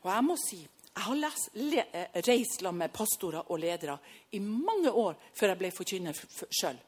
Og 0.03 0.09
jeg 0.11 0.25
må 0.27 0.37
si, 0.41 0.63
jeg 0.93 1.05
har 1.07 1.17
lest, 1.17 1.51
le, 1.55 1.85
eh, 1.93 2.23
reist 2.27 2.61
sammen 2.61 2.85
med 2.85 2.93
pastorer 2.93 3.51
og 3.51 3.59
ledere 3.59 3.99
i 4.33 4.39
mange 4.39 4.91
år 4.91 5.15
før 5.35 5.49
jeg 5.53 5.59
ble 5.59 5.71
forkynner 5.73 6.19
sjøl. 6.53 6.81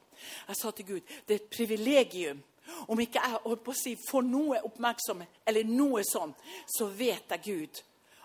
Jeg 0.47 0.57
sa 0.57 0.71
til 0.71 0.85
Gud 0.85 1.01
det 1.27 1.33
er 1.33 1.41
et 1.41 1.49
privilegium. 1.49 2.43
Om 2.87 2.99
ikke 2.99 3.21
jeg 3.21 3.41
holdt 3.43 3.63
på 3.63 3.73
å 3.73 3.77
si, 3.77 3.95
får 4.09 4.25
noe 4.25 4.61
oppmerksomhet, 4.65 5.41
eller 5.45 5.67
noe 5.69 6.01
sånn, 6.05 6.33
så 6.65 6.87
vet 6.89 7.29
jeg, 7.29 7.41
Gud, 7.45 7.81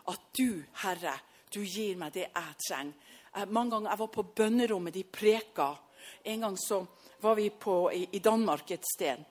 at 0.09 0.23
du, 0.37 0.64
Herre, 0.81 1.19
du 1.53 1.61
gir 1.61 1.99
meg 2.01 2.14
det 2.14 2.29
jeg 2.31 2.55
trenger. 2.66 2.95
Mange 3.53 3.77
ganger 3.77 3.93
jeg 3.93 4.01
var 4.01 4.11
på 4.14 4.25
bønnerommet, 4.40 4.95
de 4.95 5.05
preka. 5.05 5.69
En 6.23 6.40
gang 6.40 6.57
så 6.59 6.87
var 7.20 7.35
vi 7.35 7.51
på, 7.51 7.92
i, 7.92 8.09
i, 8.12 8.18
Danmark 8.18 8.70
et 8.70 8.85
sted. 8.94 9.25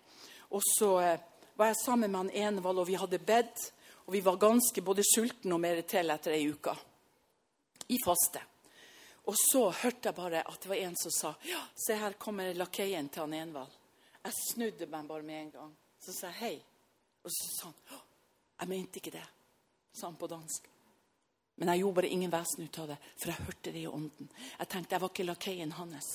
Og 0.50 0.62
så 0.80 0.92
eh, 1.02 1.20
var 1.56 1.72
jeg 1.72 1.82
sammen 1.86 2.12
med 2.12 2.20
han 2.20 2.32
Enevald, 2.32 2.80
og 2.80 2.88
vi 2.88 2.98
hadde 3.00 3.20
bedt. 3.20 3.72
Og 4.06 4.14
vi 4.14 4.22
var 4.26 4.40
ganske 4.42 4.82
både 4.82 5.06
sultne 5.06 5.54
og 5.54 5.62
mer 5.62 5.82
til 5.86 6.10
etter 6.10 6.34
ei 6.34 6.48
uke. 6.50 6.74
I 7.90 7.98
faste. 8.06 8.42
Og 9.30 9.36
så 9.38 9.68
hørte 9.84 10.10
jeg 10.10 10.18
bare 10.18 10.42
at 10.42 10.62
det 10.62 10.70
var 10.70 10.82
en 10.82 10.96
som 10.98 11.14
sa 11.14 11.34
ja, 11.46 11.60
se 11.78 11.98
her 11.98 12.16
kommer 12.18 12.54
lakeien 12.58 13.10
til 13.10 13.28
han 13.28 13.36
Enevald. 13.38 13.76
Jeg 14.24 14.34
snudde 14.50 14.90
meg 14.90 15.06
bare 15.08 15.26
med 15.26 15.42
en 15.44 15.52
gang. 15.58 15.76
Så 16.02 16.16
sa 16.16 16.32
jeg 16.32 16.40
hei. 16.42 16.56
Og 17.24 17.34
så 17.34 17.50
sa 17.58 17.70
han 17.70 18.06
jeg 18.60 18.68
mente 18.68 19.00
ikke 19.00 19.14
det, 19.14 19.28
sa 19.96 20.10
han 20.10 20.18
på 20.20 20.28
dansk. 20.28 20.66
Men 21.60 21.72
jeg 21.72 21.82
gjorde 21.82 21.96
bare 21.96 22.10
ingen 22.12 22.32
vesen 22.32 22.66
ut 22.66 22.80
av 22.80 22.90
det, 22.92 22.98
for 23.16 23.32
jeg 23.32 23.46
hørte 23.46 23.72
det 23.72 23.84
i 23.84 23.88
ånden. 23.88 24.30
Jeg 24.58 24.70
tenkte 24.72 24.96
jeg 24.96 25.04
var 25.04 25.12
ikke 25.14 25.28
lakeien 25.28 25.72
hans. 25.78 26.10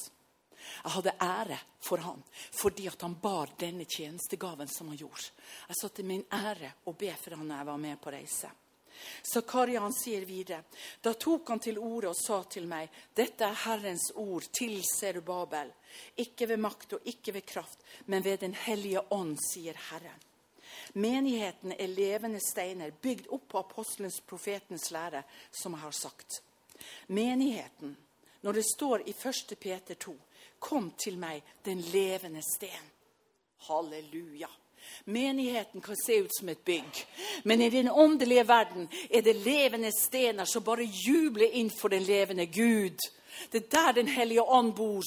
Jeg 0.84 0.94
hadde 0.96 1.16
ære 1.20 1.58
for 1.84 2.02
han 2.04 2.22
fordi 2.54 2.88
at 2.88 3.02
han 3.02 3.16
bar 3.20 3.54
denne 3.60 3.84
tjenestegaven 3.84 4.68
som 4.68 4.88
han 4.92 5.00
gjorde. 5.00 5.30
Jeg 5.68 5.80
satte 5.80 6.06
min 6.06 6.24
ære 6.32 6.74
å 6.88 6.96
be 6.98 7.12
for 7.20 7.36
han 7.36 7.48
når 7.48 7.62
jeg 7.62 7.70
var 7.72 7.82
med 7.86 8.00
på 8.00 8.14
reise. 8.14 8.50
Zakaria 9.22 9.82
sier 9.92 10.24
videre. 10.24 10.62
Da 11.00 11.14
tok 11.14 11.48
han 11.48 11.60
til 11.60 11.78
orde 11.78 12.12
og 12.12 12.18
sa 12.18 12.42
til 12.50 12.68
meg, 12.70 12.92
dette 13.14 13.46
er 13.46 13.62
Herrens 13.64 14.10
ord 14.20 14.46
til 14.54 14.78
Serubabel. 14.86 15.72
Ikke 16.22 16.48
ved 16.48 16.62
makt 16.62 16.96
og 16.98 17.10
ikke 17.10 17.34
ved 17.34 17.46
kraft, 17.46 17.82
men 18.06 18.24
ved 18.24 18.40
Den 18.40 18.54
hellige 18.54 19.02
ånd, 19.10 19.36
sier 19.42 19.76
Herren. 19.90 20.22
Menigheten 20.94 21.72
er 21.72 21.90
levende 21.90 22.40
steiner 22.40 22.90
bygd 23.02 23.26
opp 23.34 23.48
på 23.48 23.58
apostelens, 23.58 24.20
profetens 24.20 24.90
lære, 24.90 25.24
som 25.50 25.74
jeg 25.74 25.82
har 25.82 25.92
sagt. 25.92 26.42
Menigheten, 27.06 27.96
når 28.42 28.52
det 28.52 28.64
står 28.68 29.08
i 29.08 29.14
1. 29.14 29.58
Peter 29.60 29.94
2, 29.94 30.14
Kom 30.64 30.92
til 30.96 31.18
meg, 31.20 31.42
den 31.64 31.82
levende 31.92 32.40
sten. 32.42 32.92
Halleluja. 33.68 34.48
Menigheten 35.04 35.80
kan 35.80 35.96
se 35.96 36.22
ut 36.22 36.36
som 36.38 36.48
et 36.48 36.64
bygg, 36.64 37.06
men 37.44 37.60
i 37.60 37.70
den 37.70 37.90
åndelige 37.90 38.44
verden 38.48 38.88
er 39.10 39.22
det 39.22 39.36
levende 39.44 39.90
stener 39.92 40.44
som 40.44 40.64
bare 40.64 40.84
jubler 40.84 41.52
inn 41.56 41.70
for 41.72 41.92
den 41.92 42.04
levende 42.04 42.46
Gud. 42.46 42.98
Det 43.50 43.64
er 43.64 43.70
der 43.70 43.92
Den 43.92 44.08
hellige 44.08 44.42
ånd 44.42 44.74
bor. 44.74 45.04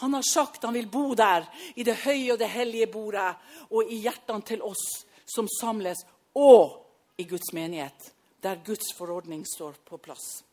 Han 0.00 0.14
har 0.14 0.22
sagt 0.22 0.62
han 0.62 0.74
vil 0.74 0.86
bo 0.86 1.14
der, 1.14 1.44
i 1.76 1.82
det 1.82 1.96
høye 2.04 2.32
og 2.32 2.38
det 2.38 2.48
hellige 2.48 2.86
bordet, 2.86 3.34
og 3.70 3.92
i 3.92 3.96
hjertene 3.96 4.42
til 4.42 4.62
oss 4.62 5.04
som 5.26 5.48
samles, 5.60 5.98
og 6.34 6.84
i 7.18 7.24
Guds 7.24 7.52
menighet, 7.52 8.12
der 8.42 8.64
Guds 8.64 8.94
forordning 8.96 9.44
står 9.46 9.74
på 9.84 9.96
plass. 9.96 10.47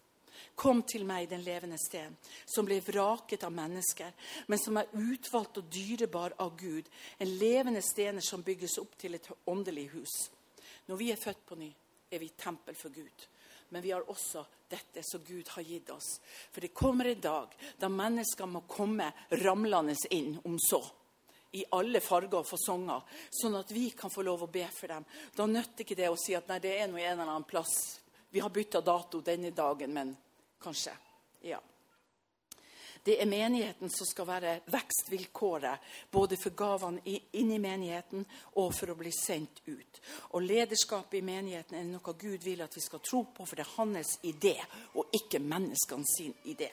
Kom 0.55 0.81
til 0.87 1.03
meg, 1.03 1.27
den 1.29 1.43
levende 1.43 1.77
sten, 1.79 2.15
som 2.47 2.67
ble 2.67 2.77
vraket 2.79 3.43
av 3.43 3.51
mennesker, 3.51 4.13
men 4.47 4.59
som 4.61 4.79
er 4.79 4.91
utvalgt 4.95 5.59
og 5.59 5.67
dyrebar 5.71 6.37
av 6.39 6.55
Gud. 6.55 6.87
En 7.19 7.33
levende 7.39 7.83
stener 7.83 8.23
som 8.23 8.43
bygges 8.43 8.77
opp 8.79 8.95
til 8.97 9.17
et 9.17 9.27
åndelig 9.51 9.89
hus. 9.97 10.15
Når 10.87 11.01
vi 11.01 11.11
er 11.11 11.19
født 11.19 11.43
på 11.45 11.57
ny, 11.59 11.71
er 12.11 12.21
vi 12.21 12.31
tempel 12.39 12.77
for 12.79 12.93
Gud. 12.95 13.27
Men 13.69 13.83
vi 13.83 13.91
har 13.91 14.07
også 14.07 14.45
dette 14.69 15.03
som 15.03 15.23
Gud 15.27 15.47
har 15.47 15.61
gitt 15.61 15.89
oss. 15.89 16.19
For 16.51 16.61
det 16.61 16.73
kommer 16.73 17.05
en 17.05 17.21
dag 17.21 17.55
da 17.79 17.89
mennesker 17.89 18.47
må 18.47 18.63
komme 18.69 19.11
ramlende 19.43 19.95
inn, 20.15 20.37
om 20.43 20.55
så. 20.61 20.79
I 21.51 21.65
alle 21.75 22.01
farger 22.03 22.41
og 22.41 22.47
fasonger, 22.47 23.03
sånn 23.31 23.55
at 23.59 23.71
vi 23.71 23.89
kan 23.95 24.11
få 24.11 24.23
lov 24.27 24.43
å 24.43 24.51
be 24.51 24.65
for 24.75 24.91
dem. 24.91 25.05
Da 25.35 25.47
nytter 25.47 25.83
ikke 25.83 25.97
det 25.99 26.09
å 26.11 26.19
si 26.19 26.35
at 26.35 26.47
nei, 26.51 26.59
det 26.63 26.77
er 26.77 26.87
noe 26.91 27.03
en 27.03 27.13
eller 27.13 27.31
annen 27.31 27.47
plass. 27.47 27.75
Vi 28.31 28.43
har 28.43 28.51
bytta 28.51 28.81
dato 28.83 29.21
denne 29.23 29.53
dagen, 29.55 29.93
men 29.95 30.15
Kanskje. 30.65 30.97
Ja. 31.45 31.61
Det 33.05 33.21
er 33.21 33.25
menigheten 33.29 33.89
som 33.93 34.07
skal 34.09 34.25
være 34.25 34.51
vekstvilkåret, 34.73 35.81
både 36.09 36.39
for 36.41 36.55
gavene 36.57 37.03
inn 37.37 37.51
i 37.53 37.59
menigheten 37.61 38.23
og 38.57 38.71
for 38.73 38.89
å 38.89 38.95
bli 38.97 39.11
sendt 39.13 39.59
ut. 39.67 39.99
Og 40.33 40.41
Lederskapet 40.41 41.19
i 41.19 41.25
menigheten 41.27 41.77
er 41.77 41.83
noe 41.85 42.15
Gud 42.17 42.41
vil 42.41 42.63
at 42.65 42.73
vi 42.73 42.81
skal 42.81 43.03
tro 43.05 43.19
på, 43.29 43.45
for 43.45 43.59
det 43.59 43.61
er 43.67 43.75
hans 43.75 44.15
idé, 44.25 44.55
og 44.97 45.13
ikke 45.13 45.37
menneskene 45.43 46.09
sin 46.09 46.33
idé. 46.49 46.71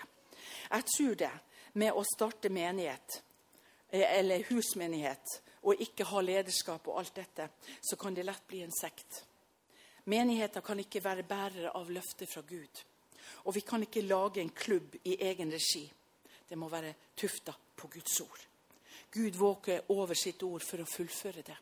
Jeg 0.71 0.87
tror 0.89 1.19
det, 1.21 1.33
med 1.77 1.93
å 1.93 2.05
starte 2.15 2.49
menighet, 2.49 3.19
eh, 3.91 4.07
eller 4.19 4.47
husmenighet, 4.49 5.35
og 5.69 5.85
ikke 5.85 6.07
ha 6.15 6.23
lederskap 6.25 6.89
og 6.89 7.03
alt 7.03 7.13
dette, 7.21 7.51
så 7.85 8.01
kan 8.01 8.17
det 8.17 8.25
lett 8.25 8.49
bli 8.49 8.63
en 8.65 8.73
sekt. 8.73 9.21
Menigheter 10.09 10.65
kan 10.65 10.81
ikke 10.81 11.05
være 11.05 11.29
bærere 11.29 11.75
av 11.77 11.93
løfter 11.93 12.27
fra 12.27 12.41
Gud. 12.49 12.83
Og 13.45 13.55
vi 13.55 13.61
kan 13.67 13.83
ikke 13.83 14.05
lage 14.07 14.41
en 14.41 14.55
klubb 14.55 14.97
i 15.05 15.17
egen 15.21 15.53
regi. 15.53 15.85
Det 16.49 16.59
må 16.59 16.69
være 16.69 16.95
tufta 17.17 17.55
på 17.77 17.89
Guds 17.89 18.21
ord. 18.21 18.41
Gud 19.13 19.37
våker 19.37 19.91
over 19.93 20.15
sitt 20.15 20.43
ord 20.43 20.65
for 20.65 20.83
å 20.83 20.89
fullføre 20.89 21.43
det. 21.45 21.57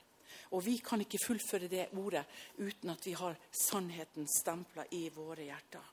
Og 0.50 0.64
vi 0.64 0.76
kan 0.82 1.00
ikke 1.02 1.22
fullføre 1.22 1.70
det 1.70 1.88
ordet 1.98 2.24
uten 2.58 2.90
at 2.90 3.06
vi 3.06 3.14
har 3.18 3.38
sannheten 3.54 4.26
stempla 4.30 4.84
i 4.98 5.08
våre 5.14 5.46
hjerter. 5.46 5.88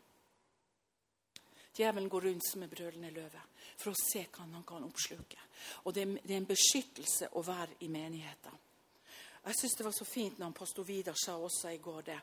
Djevelen 1.78 2.10
går 2.10 2.22
rundt 2.22 2.46
som 2.46 2.64
en 2.64 2.70
brølende 2.70 3.12
løve 3.14 3.42
for 3.78 3.94
å 3.94 4.00
se 4.02 4.24
hva 4.34 4.48
han 4.48 4.66
kan 4.66 4.86
oppsluke. 4.86 5.38
Og 5.86 5.94
det 5.94 6.08
er 6.08 6.38
en 6.40 6.50
beskyttelse 6.50 7.30
å 7.38 7.44
være 7.46 7.78
i 7.86 7.90
menigheten. 7.94 8.64
Jeg 9.48 9.56
syns 9.56 9.76
det 9.80 9.86
var 9.86 9.94
så 9.96 10.06
fint 10.06 10.40
når 10.42 10.52
pastor 10.52 10.84
Vidar 10.84 11.16
sa 11.16 11.38
også 11.40 11.70
i 11.72 11.80
går 11.80 12.02
det, 12.10 12.18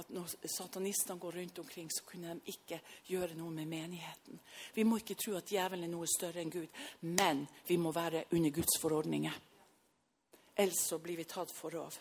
at 0.00 0.12
når 0.16 0.30
satanistene 0.48 1.20
går 1.20 1.36
rundt 1.36 1.58
omkring, 1.60 1.90
så 1.92 2.06
kunne 2.08 2.34
de 2.38 2.54
ikke 2.54 2.78
gjøre 3.10 3.36
noe 3.36 3.52
med 3.52 3.68
menigheten. 3.68 4.40
Vi 4.72 4.86
må 4.88 4.96
ikke 4.96 5.18
tro 5.20 5.34
at 5.36 5.50
djevelen 5.50 5.84
er 5.84 5.92
noe 5.92 6.08
større 6.08 6.40
enn 6.40 6.52
Gud, 6.52 6.68
men 7.04 7.42
vi 7.68 7.76
må 7.76 7.92
være 7.92 8.24
under 8.32 8.54
Guds 8.56 8.78
forordninger. 8.80 9.36
Ellers 10.56 10.86
så 10.88 10.98
blir 10.98 11.20
vi 11.20 11.26
tatt 11.28 11.52
for 11.52 11.76
rov. 11.76 11.98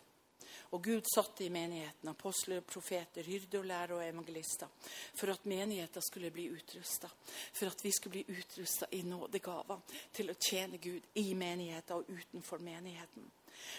Og 0.72 0.84
Gud 0.84 1.08
satte 1.12 1.44
i 1.44 1.50
menigheten 1.52 2.12
apostler, 2.12 2.62
profeter, 2.62 3.26
hyrde 3.28 3.60
og 3.60 3.68
lærere 3.68 3.98
og 3.98 4.06
evangelister 4.06 4.70
for 5.18 5.34
at 5.34 5.48
menigheten 5.50 6.06
skulle 6.06 6.32
bli 6.32 6.48
utrusta. 6.54 7.10
For 7.52 7.68
at 7.68 7.84
vi 7.84 7.92
skulle 7.92 8.20
bli 8.20 8.38
utrusta 8.38 8.88
i 8.96 9.02
nådegaver 9.04 9.84
til 10.14 10.32
å 10.32 10.38
tjene 10.40 10.80
Gud 10.80 11.20
i 11.20 11.34
menigheten 11.34 11.98
og 11.98 12.10
utenfor 12.14 12.64
menigheten. 12.64 13.28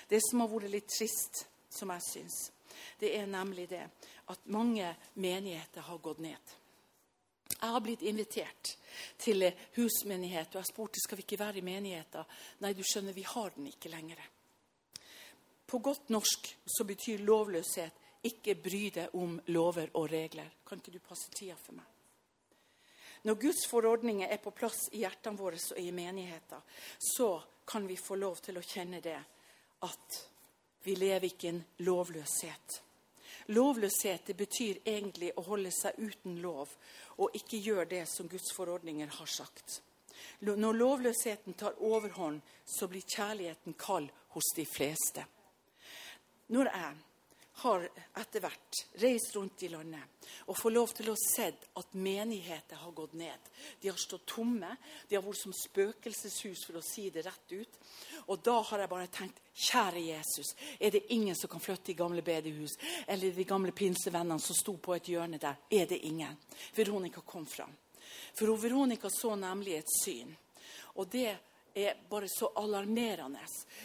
Det 0.08 0.20
som 0.24 0.42
har 0.42 0.50
vært 0.52 0.72
litt 0.72 0.88
trist, 0.90 1.44
som 1.70 1.92
jeg 1.94 2.06
syns, 2.06 2.40
det 2.98 3.12
er 3.16 3.28
nemlig 3.30 3.68
det 3.70 3.84
at 4.30 4.50
mange 4.52 4.88
menigheter 5.14 5.86
har 5.86 6.02
gått 6.02 6.20
ned. 6.22 6.56
Jeg 7.50 7.74
har 7.74 7.82
blitt 7.84 8.02
invitert 8.06 8.74
til 9.20 9.44
husmenighet, 9.74 10.54
og 10.54 10.60
jeg 10.62 10.70
spurte 10.70 11.02
skal 11.02 11.18
vi 11.18 11.26
ikke 11.26 11.40
være 11.40 11.60
i 11.60 11.66
menigheten. 11.66 12.28
Nei, 12.62 12.72
du 12.74 12.82
skjønner, 12.86 13.16
vi 13.16 13.26
har 13.26 13.50
den 13.56 13.66
ikke 13.72 13.90
lenger. 13.92 14.20
På 15.66 15.78
godt 15.78 16.08
norsk 16.14 16.48
så 16.66 16.86
betyr 16.86 17.22
lovløshet 17.26 17.98
ikke 18.26 18.56
bry 18.60 18.82
deg 18.94 19.14
om 19.16 19.38
lover 19.54 19.92
og 19.96 20.10
regler. 20.12 20.48
Kan 20.66 20.80
ikke 20.80 20.94
du 20.94 21.02
passe 21.04 21.32
tida 21.34 21.56
for 21.56 21.78
meg? 21.78 21.86
Når 23.28 23.36
Guds 23.36 23.66
forordninger 23.68 24.30
er 24.32 24.40
på 24.40 24.52
plass 24.56 24.86
i 24.96 25.02
hjertene 25.02 25.36
våre 25.36 25.60
og 25.60 25.78
i 25.80 25.90
menigheten, 25.92 26.62
så 26.96 27.34
kan 27.68 27.86
vi 27.88 27.98
få 28.00 28.16
lov 28.16 28.40
til 28.40 28.56
å 28.56 28.64
kjenne 28.64 29.02
det 29.04 29.18
at 29.86 30.20
vi 30.84 30.94
lever 30.96 31.28
ikke 31.30 31.46
i 31.46 31.50
en 31.54 31.64
lovløshet. 31.84 32.80
Lovløshet 33.50 34.30
betyr 34.36 34.80
egentlig 34.86 35.32
å 35.36 35.44
holde 35.48 35.72
seg 35.74 35.98
uten 35.98 36.38
lov 36.42 36.70
og 37.18 37.36
ikke 37.36 37.60
gjøre 37.60 37.88
det 37.90 38.04
som 38.08 38.28
Guds 38.30 38.52
forordninger 38.54 39.10
har 39.18 39.30
sagt. 39.30 39.80
Når 40.40 40.76
lovløsheten 40.76 41.56
tar 41.58 41.78
overhånd, 41.82 42.40
så 42.64 42.88
blir 42.88 43.04
kjærligheten 43.04 43.74
kald 43.80 44.10
hos 44.34 44.52
de 44.56 44.66
fleste. 44.68 45.24
Når 46.48 46.70
jeg 46.70 46.96
har 47.60 47.84
etter 48.20 48.42
hvert 48.42 48.78
reist 49.02 49.34
rundt 49.36 49.62
i 49.62 49.68
landet 49.72 50.28
og 50.46 50.56
får 50.58 50.72
lov 50.72 50.92
til 50.96 51.10
å 51.12 51.16
se 51.18 51.48
at 51.50 51.96
menigheter 51.98 52.80
har 52.80 52.94
gått 52.96 53.16
ned. 53.18 53.50
De 53.80 53.90
har 53.90 53.98
stått 54.00 54.26
tomme. 54.30 54.70
De 55.08 55.16
har 55.16 55.24
vært 55.24 55.40
som 55.42 55.54
spøkelseshus, 55.54 56.64
for 56.66 56.78
å 56.80 56.84
si 56.84 57.08
det 57.12 57.24
rett 57.26 57.52
ut. 57.52 57.78
Og 58.30 58.40
da 58.44 58.56
har 58.70 58.84
jeg 58.84 58.92
bare 58.92 59.12
tenkt 59.12 59.42
Kjære 59.60 60.00
Jesus, 60.00 60.54
er 60.78 60.94
det 60.94 61.02
ingen 61.12 61.36
som 61.36 61.50
kan 61.52 61.60
flytte 61.60 61.92
i 61.92 61.98
gamle 61.98 62.22
bedehus? 62.24 62.78
Eller 63.06 63.34
de 63.36 63.44
gamle 63.44 63.74
pinsevennene 63.76 64.40
som 64.40 64.56
sto 64.56 64.76
på 64.80 64.94
et 64.96 65.10
hjørne 65.12 65.40
der? 65.42 65.58
Er 65.68 65.90
det 65.90 65.98
ingen? 66.08 66.38
Veronica 66.76 67.20
kom 67.20 67.44
fram. 67.46 67.74
For 68.38 68.56
Veronica 68.56 69.10
så 69.12 69.34
nemlig 69.36 69.76
et 69.76 69.92
syn. 70.00 70.32
Og 70.96 71.10
det 71.12 71.36
er 71.74 71.98
bare 72.08 72.28
så 72.28 72.52
alarmerende. 72.56 73.42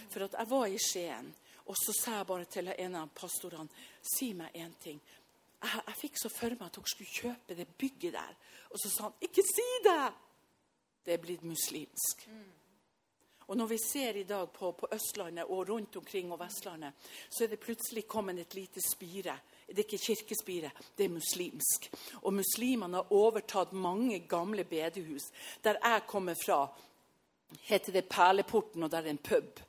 For 0.09 0.25
at 0.25 0.37
jeg 0.39 0.49
var 0.49 0.67
i 0.67 0.79
Skien. 0.81 1.33
Og 1.65 1.77
så 1.77 1.93
sa 1.97 2.17
jeg 2.19 2.27
bare 2.29 2.49
til 2.49 2.69
en 2.77 2.97
av 2.99 3.13
pastorene 3.17 3.85
si 4.05 4.33
meg 4.37 4.53
én 4.53 4.73
ting. 4.81 4.99
Jeg, 5.61 5.81
jeg, 5.87 5.95
fikk 5.97 6.19
så 6.21 6.29
for 6.29 6.53
meg 6.53 6.67
at 6.67 6.77
dere 6.77 6.91
skulle 6.91 7.15
kjøpe 7.21 7.57
det 7.57 7.67
bygget 7.79 8.13
der. 8.13 8.35
Og 8.69 8.81
så 8.81 8.91
sa 8.91 9.07
han 9.07 9.25
ikke 9.25 9.45
si 9.45 9.65
det! 9.85 10.03
Det 11.05 11.13
er 11.13 11.21
blitt 11.21 11.43
muslimsk. 11.45 12.23
Mm. 12.33 12.53
Og 13.47 13.57
når 13.57 13.67
vi 13.69 13.77
ser 13.77 14.17
i 14.17 14.23
dag 14.25 14.49
på, 14.53 14.71
på, 14.71 14.87
Østlandet 14.93 15.45
og 15.45 15.69
rundt 15.69 15.95
omkring 15.95 16.31
og 16.33 16.39
Vestlandet, 16.41 16.93
så 17.29 17.43
er 17.43 17.51
det 17.51 17.61
plutselig 17.61 18.07
kommet 18.09 18.39
et 18.41 18.55
lite 18.57 18.81
spire. 18.81 19.37
Det 19.67 19.77
er 19.77 19.85
ikke 19.85 20.01
kirkespire, 20.01 20.71
det 20.97 21.05
er 21.05 21.13
muslimsk. 21.13 21.89
Og 22.21 22.33
muslimene 22.33 22.97
har 22.97 23.13
overtatt 23.13 23.73
mange 23.73 24.19
gamle 24.29 24.65
bedehus. 24.65 25.29
Der 25.63 25.77
jeg 25.77 26.07
kommer 26.07 26.33
fra, 26.45 26.65
heter 27.69 27.93
det 27.93 28.09
Perleporten, 28.09 28.83
og 28.83 28.91
der 28.91 29.05
er 29.05 29.13
en 29.13 29.21
pub 29.21 29.61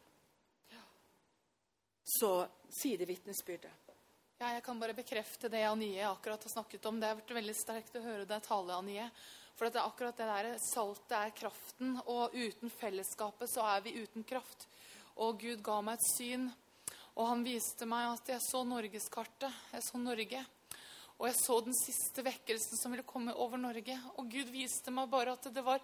så 2.06 2.46
sier 2.70 2.98
det 2.98 3.08
vitnesbyrdet. 3.10 3.82
Ja, 4.36 4.50
jeg 4.52 4.62
kan 4.66 4.78
bare 4.78 4.94
bekrefte 4.94 5.48
det 5.48 5.62
Anie 5.64 6.04
akkurat 6.04 6.42
har 6.44 6.52
snakket 6.52 6.84
om. 6.86 7.00
Det 7.00 7.08
har 7.08 7.16
vært 7.16 7.34
veldig 7.38 7.54
sterkt 7.56 7.96
å 7.96 8.04
høre 8.04 8.28
deg 8.28 8.44
tale, 8.44 8.76
Anie. 8.76 9.06
For 9.56 9.72
det 9.72 9.80
er 9.80 9.88
akkurat 9.88 10.18
det 10.20 10.26
der 10.28 10.58
saltet 10.60 11.14
er 11.16 11.32
kraften, 11.32 11.94
og 12.04 12.36
uten 12.36 12.68
fellesskapet 12.68 13.48
så 13.48 13.64
er 13.72 13.80
vi 13.86 13.96
uten 13.96 14.26
kraft. 14.28 14.66
Og 15.16 15.40
Gud 15.40 15.62
ga 15.64 15.78
meg 15.80 15.96
et 15.96 16.08
syn, 16.10 16.50
og 17.16 17.30
han 17.30 17.46
viste 17.46 17.88
meg 17.88 18.10
at 18.10 18.28
jeg 18.34 18.44
så 18.44 18.60
norgeskartet. 18.68 19.64
Jeg 19.72 19.86
så 19.88 20.02
Norge. 20.02 20.44
Og 21.16 21.30
jeg 21.30 21.38
så 21.40 21.56
den 21.64 21.76
siste 21.78 22.24
vekkelsen 22.26 22.76
som 22.76 22.92
ville 22.92 23.08
komme 23.08 23.32
over 23.40 23.56
Norge. 23.56 23.96
Og 24.20 24.28
Gud 24.28 24.52
viste 24.52 24.92
meg 24.92 25.08
bare 25.08 25.32
at 25.32 25.48
det 25.48 25.64
var 25.64 25.80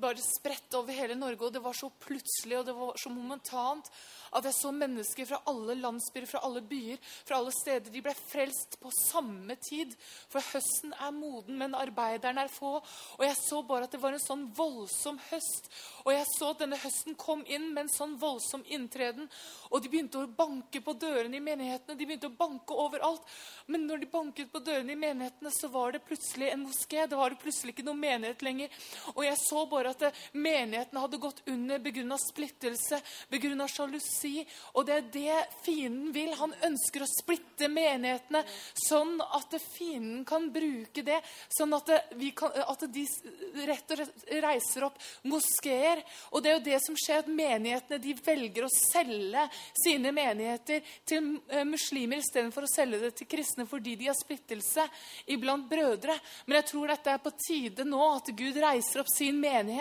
bare 0.00 0.22
spredt 0.24 0.74
over 0.78 0.96
hele 0.96 1.14
Norge, 1.18 1.44
og 1.46 1.52
det 1.52 1.62
var 1.62 1.76
så 1.76 1.90
plutselig 2.00 2.58
og 2.58 2.66
det 2.66 2.74
var 2.76 2.98
så 3.00 3.12
momentant 3.12 3.90
at 4.32 4.46
jeg 4.48 4.56
så 4.56 4.70
mennesker 4.72 5.26
fra 5.28 5.42
alle 5.50 5.74
landsbyer, 5.76 6.24
fra 6.28 6.40
alle 6.46 6.62
byer, 6.64 7.00
fra 7.28 7.36
alle 7.36 7.52
steder. 7.52 7.92
De 7.92 8.00
ble 8.04 8.14
frelst 8.16 8.78
på 8.80 8.88
samme 8.96 9.56
tid. 9.60 9.92
For 10.32 10.40
høsten 10.54 10.94
er 10.96 11.12
moden, 11.12 11.58
men 11.60 11.76
arbeiderne 11.76 12.46
er 12.46 12.52
få. 12.52 12.78
Og 13.18 13.24
jeg 13.26 13.36
så 13.36 13.60
bare 13.68 13.84
at 13.88 13.92
det 13.92 14.00
var 14.00 14.16
en 14.16 14.22
sånn 14.24 14.46
voldsom 14.56 15.18
høst. 15.28 15.68
Og 16.06 16.14
jeg 16.14 16.24
så 16.30 16.52
at 16.54 16.62
denne 16.64 16.80
høsten 16.80 17.18
kom 17.20 17.44
inn 17.44 17.68
med 17.74 17.84
en 17.84 17.92
sånn 17.92 18.14
voldsom 18.22 18.64
inntreden. 18.72 19.28
Og 19.68 19.84
de 19.84 19.92
begynte 19.92 20.22
å 20.22 20.30
banke 20.38 20.80
på 20.80 20.96
dørene 20.96 21.36
i 21.36 21.44
menighetene. 21.44 21.98
De 21.98 22.08
begynte 22.08 22.32
å 22.32 22.38
banke 22.38 22.78
overalt. 22.86 23.28
Men 23.68 23.84
når 23.90 24.00
de 24.00 24.10
banket 24.16 24.52
på 24.54 24.64
dørene 24.64 24.96
i 24.96 25.00
menighetene, 25.02 25.52
så 25.52 25.68
var 25.72 25.92
det 25.92 26.06
plutselig 26.08 26.48
en 26.54 26.64
moské. 26.64 27.04
Det 27.04 27.20
var 27.20 27.34
det 27.34 27.42
plutselig 27.44 27.76
ikke 27.76 27.84
noen 27.90 28.00
menighet 28.00 28.48
lenger. 28.48 28.72
Og 29.12 29.26
jeg 29.28 29.36
så 29.44 29.66
bare 29.68 29.81
at 29.90 30.06
menighetene 30.32 31.02
hadde 31.02 31.20
gått 31.22 31.42
under 31.50 31.82
begrunna 31.82 32.18
splittelse, 32.22 33.00
begrunna 33.32 33.66
sjalusi 33.68 34.12
si. 34.12 34.32
Og 34.76 34.86
det 34.86 34.94
er 34.98 35.08
det 35.12 35.38
fienden 35.64 36.12
vil. 36.14 36.32
Han 36.38 36.54
ønsker 36.68 37.04
å 37.04 37.10
splitte 37.10 37.68
menighetene 37.72 38.42
sånn 38.84 39.18
at 39.22 39.56
fienden 39.72 40.24
kan 40.28 40.48
bruke 40.54 41.04
det. 41.06 41.20
Sånn 41.52 41.74
at, 41.76 41.90
kan, 42.38 42.54
at 42.62 42.86
de 42.92 43.06
rett 43.68 43.94
og 43.94 44.00
slett 44.00 44.32
reiser 44.44 44.86
opp 44.88 45.00
moskeer. 45.28 46.02
Og 46.32 46.42
det 46.42 46.52
er 46.52 46.58
jo 46.58 46.64
det 46.70 46.80
som 46.86 46.98
skjer, 46.98 47.22
at 47.22 47.30
menighetene 47.30 48.00
de 48.02 48.14
velger 48.24 48.66
å 48.66 48.72
selge 48.72 49.46
sine 49.84 50.12
menigheter 50.14 50.82
til 51.08 51.36
eh, 51.48 51.64
muslimer 51.68 52.22
istedenfor 52.22 52.66
å 52.66 52.72
selge 52.72 53.02
det 53.02 53.12
til 53.18 53.30
kristne 53.30 53.66
fordi 53.68 53.96
de 53.98 54.08
har 54.10 54.18
splittelse 54.18 54.86
iblant 55.32 55.68
brødre. 55.70 56.16
Men 56.46 56.60
jeg 56.60 56.70
tror 56.72 56.92
dette 56.92 57.14
er 57.14 57.22
på 57.22 57.34
tide 57.38 57.86
nå 57.88 58.02
at 58.16 58.32
Gud 58.36 58.58
reiser 58.62 59.02
opp 59.02 59.10
sin 59.12 59.38
menighet. 59.40 59.71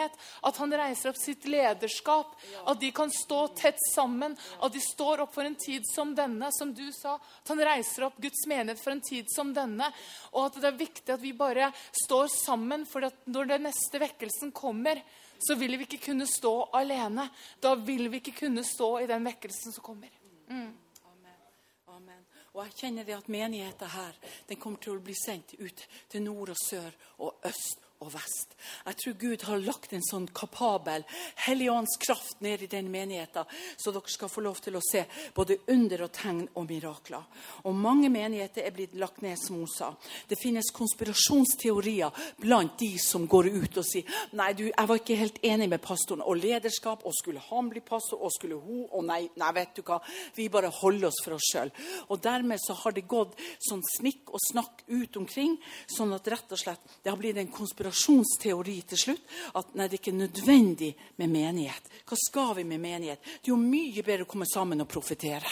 At 0.47 0.61
han 0.61 0.77
reiser 0.81 1.11
opp 1.11 1.19
sitt 1.19 1.47
lederskap. 1.49 2.35
At 2.65 2.79
de 2.81 2.93
kan 2.95 3.11
stå 3.11 3.43
tett 3.59 3.79
sammen 3.93 4.11
sammen. 4.21 4.37
At 4.59 4.73
de 4.73 4.79
står 4.79 5.21
opp 5.21 5.33
for 5.33 5.45
en 5.45 5.55
tid 5.55 5.83
som 5.87 6.15
denne, 6.15 6.49
som 6.51 6.73
du 6.73 6.91
sa. 6.93 7.15
At 7.15 7.49
han 7.49 7.59
reiser 7.59 8.07
opp 8.07 8.17
Guds 8.17 8.45
menighet 8.47 8.83
for 8.83 8.91
en 8.91 9.01
tid 9.01 9.25
som 9.29 9.53
denne. 9.53 9.91
Og 10.31 10.45
at 10.45 10.61
det 10.61 10.69
er 10.69 10.79
viktig 10.79 11.13
at 11.13 11.21
vi 11.21 11.33
bare 11.33 11.71
står 12.03 12.27
sammen, 12.33 12.85
for 12.85 13.09
når 13.25 13.53
den 13.55 13.67
neste 13.69 14.01
vekkelsen 14.01 14.51
kommer, 14.51 15.01
så 15.41 15.55
vil 15.57 15.77
vi 15.77 15.87
ikke 15.87 16.05
kunne 16.11 16.27
stå 16.29 16.53
alene. 16.77 17.27
Da 17.59 17.75
vil 17.75 18.09
vi 18.09 18.21
ikke 18.21 18.45
kunne 18.45 18.63
stå 18.63 18.99
i 19.01 19.09
den 19.09 19.25
vekkelsen 19.25 19.73
som 19.73 19.83
kommer. 19.83 20.09
Mm. 20.49 20.73
Amen. 21.11 21.39
Amen. 21.87 22.25
Og 22.53 22.65
jeg 22.65 22.77
kjenner 22.83 23.07
det 23.07 23.15
at 23.17 23.31
menigheten 23.31 23.95
her 23.95 24.17
den 24.49 24.59
kommer 24.59 24.81
til 24.83 24.97
å 24.97 25.05
bli 25.05 25.15
sendt 25.17 25.55
ut 25.57 25.87
til 26.11 26.25
nord 26.25 26.53
og 26.53 26.59
sør 26.59 26.91
og 27.23 27.47
øst 27.47 27.87
og 28.01 28.11
vest. 28.15 28.55
Jeg 28.85 28.97
tror 29.01 29.15
Gud 29.21 29.43
har 29.47 29.61
lagt 29.61 29.93
en 29.93 30.05
sånn 30.05 30.27
kapabel 30.35 31.03
Helligånds 31.45 31.97
kraft 32.01 32.41
ned 32.41 32.63
i 32.65 32.69
den 32.71 32.89
menigheten, 32.93 33.47
så 33.77 33.93
dere 33.93 34.11
skal 34.11 34.31
få 34.31 34.43
lov 34.45 34.61
til 34.63 34.77
å 34.77 34.83
se 34.85 35.03
både 35.35 35.59
under 35.73 36.05
og 36.07 36.11
tegn 36.15 36.43
og 36.57 36.67
mirakler. 36.69 37.25
Og 37.69 37.77
mange 37.77 38.09
menigheter 38.13 38.65
er 38.65 38.75
blitt 38.75 38.95
lagt 38.99 39.21
ned, 39.25 39.37
som 39.39 39.59
hun 39.61 39.69
sa. 39.69 39.91
Det 40.27 40.39
finnes 40.39 40.71
konspirasjonsteorier 40.75 42.23
blant 42.41 42.77
de 42.81 42.91
som 43.01 43.27
går 43.29 43.51
ut 43.51 43.81
og 43.81 43.87
sier 43.87 44.09
nei, 44.37 44.51
du, 44.57 44.65
jeg 44.69 44.89
var 44.89 45.01
ikke 45.01 45.19
helt 45.19 45.39
enig 45.45 45.69
med 45.71 45.83
pastoren 45.83 46.25
og 46.25 46.39
lederskap, 46.41 47.05
og 47.05 47.15
skulle 47.17 47.43
han 47.49 47.69
bli 47.71 47.83
pastor, 47.85 48.21
og 48.21 48.33
skulle 48.33 48.59
hun 48.61 48.79
Og 48.91 49.03
nei, 49.05 49.21
nei, 49.37 49.49
vet 49.55 49.75
du 49.77 49.81
hva, 49.85 49.99
vi 50.35 50.47
bare 50.51 50.71
holder 50.73 51.07
oss 51.07 51.19
for 51.23 51.35
oss 51.35 51.47
sjøl. 51.51 51.69
Og 52.11 52.19
dermed 52.23 52.59
så 52.59 52.73
har 52.81 52.95
det 52.95 53.05
gått 53.09 53.37
sånn 53.63 53.83
snikk 53.85 54.31
og 54.33 54.41
snakk 54.43 54.83
ut 54.89 55.17
omkring, 55.21 55.55
sånn 55.91 56.13
at 56.15 56.27
rett 56.31 56.51
og 56.51 56.59
slett 56.59 56.95
det 57.03 57.11
har 57.11 57.19
blitt 57.19 57.39
en 57.39 57.51
konspirasjonsteori 57.91 58.81
til 58.87 58.97
slutt. 58.97 59.27
At 59.55 59.75
nei, 59.75 59.87
det 59.87 59.97
er 59.97 60.01
ikke 60.01 60.15
nødvendig 60.15 60.95
med 61.17 61.29
menighet. 61.29 61.89
Hva 62.07 62.17
skal 62.17 62.55
vi 62.55 62.63
med 62.63 62.81
menighet? 62.81 63.21
Det 63.21 63.49
er 63.49 63.53
jo 63.53 63.59
mye 63.59 64.03
bedre 64.03 64.25
å 64.25 64.31
komme 64.31 64.47
sammen 64.49 64.81
og 64.81 64.89
profetere. 64.89 65.49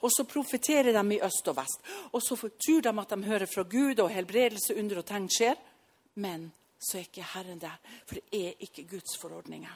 Og 0.00 0.10
så 0.12 0.24
profeterer 0.24 0.94
de 0.94 1.16
i 1.16 1.20
øst 1.22 1.48
og 1.50 1.56
vest. 1.58 1.82
Og 2.12 2.22
så 2.22 2.36
tror 2.36 2.82
de 2.82 2.92
at 3.00 3.10
de 3.10 3.24
hører 3.24 3.46
fra 3.46 3.64
Gud, 3.64 4.00
og 4.00 4.10
helbredelse, 4.10 4.76
under 4.78 5.02
og 5.02 5.06
tegn 5.06 5.28
skjer. 5.28 5.58
Men 6.14 6.52
så 6.78 6.98
er 6.98 7.08
ikke 7.08 7.32
Herren 7.34 7.60
der, 7.60 7.80
for 8.06 8.20
det 8.20 8.40
er 8.40 8.64
ikke 8.64 8.86
Guds 8.88 9.18
forordninger. 9.20 9.74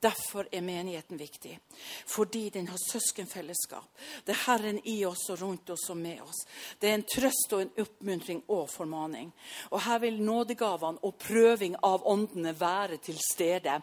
Derfor 0.00 0.48
er 0.52 0.60
menigheten 0.60 1.16
viktig. 1.16 1.58
Fordi 2.06 2.50
den 2.50 2.68
har 2.68 2.78
søskenfellesskap. 2.92 3.88
Det 4.24 4.34
er 4.34 4.42
Herren 4.46 4.80
i 4.84 4.98
oss 5.08 5.22
og 5.32 5.40
rundt 5.40 5.70
oss 5.72 5.86
og 5.90 5.96
med 5.96 6.20
oss. 6.20 6.42
Det 6.78 6.90
er 6.90 6.98
en 6.98 7.06
trøst 7.08 7.54
og 7.56 7.62
en 7.62 7.70
oppmuntring 7.80 8.42
og 8.52 8.68
formaning. 8.68 9.30
Og 9.70 9.80
her 9.86 10.02
vil 10.04 10.20
nådegavene 10.20 11.00
og 11.00 11.16
prøving 11.22 11.78
av 11.80 12.04
åndene 12.04 12.52
være 12.60 12.98
til 13.08 13.16
stede. 13.24 13.78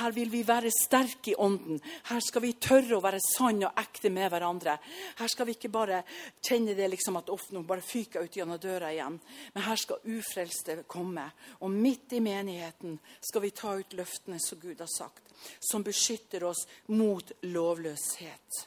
Her 0.00 0.16
vil 0.16 0.32
vi 0.32 0.42
være 0.46 0.72
sterke 0.74 1.30
i 1.30 1.36
ånden. 1.38 1.78
Her 2.10 2.26
skal 2.26 2.42
vi 2.42 2.56
tørre 2.58 2.98
å 2.98 3.04
være 3.04 3.22
sanne 3.22 3.70
og 3.70 3.78
ekte 3.84 4.10
med 4.10 4.34
hverandre. 4.34 4.76
Her 5.20 5.30
skal 5.30 5.46
vi 5.46 5.54
ikke 5.54 5.70
bare 5.70 6.02
kjenne 6.42 6.74
det 6.74 6.90
liksom 6.90 7.20
at 7.22 7.30
ofte 7.30 7.54
noen 7.54 7.68
bare 7.68 7.86
fyker 7.86 8.26
ut 8.26 8.40
gjennom 8.40 8.58
døra 8.58 8.90
igjen. 8.90 9.20
Men 9.54 9.68
her 9.68 9.78
skal 9.78 10.02
ufrelste 10.02 10.80
komme. 10.90 11.30
Og 11.62 11.70
midt 11.70 12.18
i 12.18 12.24
menigheten 12.24 12.98
skal 13.22 13.46
vi 13.46 13.54
ta 13.54 13.78
ut 13.78 13.94
løftene 13.94 14.42
som 14.42 14.58
Gud 14.58 14.82
har 14.82 14.90
sagt 14.90 15.30
som 15.60 15.82
beskytter 15.82 16.44
oss 16.44 16.66
mot 16.86 17.32
lovløshet. 17.40 18.66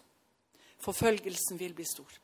Forfølgelsen 0.79 1.57
vil 1.57 1.73
bli 1.73 1.85
stor. 1.85 2.19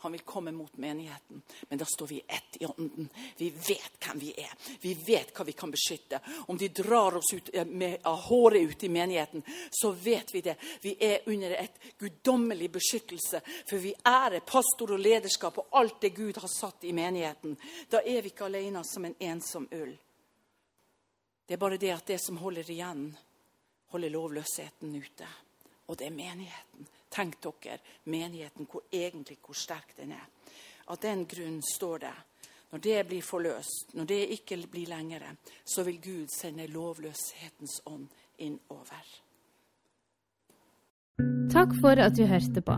Han 0.00 0.12
vil 0.12 0.20
komme 0.20 0.52
mot 0.52 0.76
menigheten. 0.76 1.42
Men 1.68 1.78
da 1.78 1.84
står 1.84 2.06
vi 2.06 2.20
ett 2.28 2.56
i 2.60 2.66
ånden. 2.66 3.08
Vi 3.36 3.50
vet 3.50 3.92
hvem 3.98 4.18
vi 4.18 4.30
er. 4.36 4.52
Vi 4.80 4.94
vet 4.94 5.32
hva 5.34 5.44
vi 5.44 5.52
kan 5.52 5.72
beskytte. 5.74 6.20
Om 6.46 6.56
de 6.56 6.68
drar 6.68 7.16
oss 7.16 7.32
ut 7.34 7.50
eh, 7.52 7.66
med, 7.66 7.98
av 8.06 8.16
håret 8.16 8.62
ut 8.62 8.84
i 8.84 8.88
menigheten, 8.88 9.42
så 9.70 9.90
vet 9.90 10.34
vi 10.34 10.40
det. 10.40 10.54
Vi 10.80 10.94
er 11.00 11.26
under 11.26 11.50
et 11.50 11.80
guddommelig 11.98 12.70
beskyttelse. 12.70 13.40
For 13.66 13.82
vi 13.82 13.94
ærer 14.06 14.46
pastor 14.46 14.94
og 14.94 15.02
lederskap 15.02 15.58
og 15.58 15.74
alt 15.80 16.00
det 16.00 16.14
Gud 16.14 16.38
har 16.38 16.52
satt 16.54 16.86
i 16.86 16.94
menigheten. 16.94 17.58
Da 17.90 17.98
er 17.98 18.22
vi 18.22 18.30
ikke 18.30 18.46
alene 18.46 18.84
som 18.86 19.04
en 19.04 19.18
ensom 19.18 19.66
ull. 19.72 19.96
Det 21.46 21.56
er 21.56 21.64
bare 21.64 21.80
det 21.80 21.90
at 21.90 22.06
det 22.06 22.20
som 22.22 22.38
holder 22.38 22.70
igjen, 22.70 23.08
holde 23.92 24.10
lovløsheten 24.12 24.94
ute. 24.94 25.28
Og 25.88 25.98
det 25.98 26.08
er 26.08 26.16
menigheten. 26.16 26.88
Tenk 27.10 27.38
dere 27.42 27.78
menigheten, 28.04 28.66
hvor 28.70 28.84
egentlig 28.92 29.38
hvor 29.44 29.56
sterk 29.56 29.94
den 29.96 30.12
er. 30.12 30.26
Av 30.88 31.00
den 31.00 31.24
grunn 31.28 31.62
står 31.64 32.04
det 32.04 32.16
når 32.68 32.82
det 32.84 33.06
blir 33.08 33.24
forløst, 33.24 33.94
når 33.96 34.04
det 34.04 34.18
ikke 34.34 34.58
blir 34.70 34.90
lenger, 34.90 35.22
så 35.64 35.84
vil 35.86 36.00
Gud 36.04 36.28
sende 36.28 36.66
lovløshetens 36.68 37.80
ånd 37.88 38.10
innover. 38.38 39.06
Takk 41.48 41.72
for 41.80 41.96
at 41.96 42.16
du 42.18 42.26
hørte 42.28 42.60
på. 42.60 42.76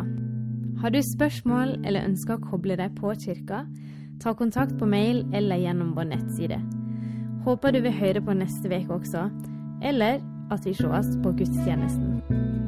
Har 0.81 0.95
du 0.95 1.01
spørsmål 1.03 1.81
eller 1.85 2.07
ønsker 2.07 2.39
å 2.39 2.45
koble 2.53 2.79
deg 2.79 2.95
på 2.97 3.11
kirka, 3.19 3.65
ta 4.23 4.35
kontakt 4.39 4.79
på 4.79 4.87
mail 4.87 5.25
eller 5.35 5.59
gjennom 5.59 5.91
vår 5.97 6.13
nettside. 6.13 6.61
Håper 7.45 7.75
du 7.75 7.81
vil 7.83 7.97
høre 7.99 8.23
på 8.23 8.37
neste 8.37 8.71
uke 8.71 9.01
også, 9.01 9.27
eller 9.83 10.21
at 10.51 10.67
vi 10.67 10.75
sees 10.75 11.17
på 11.23 11.33
gudstjenesten. 11.33 12.60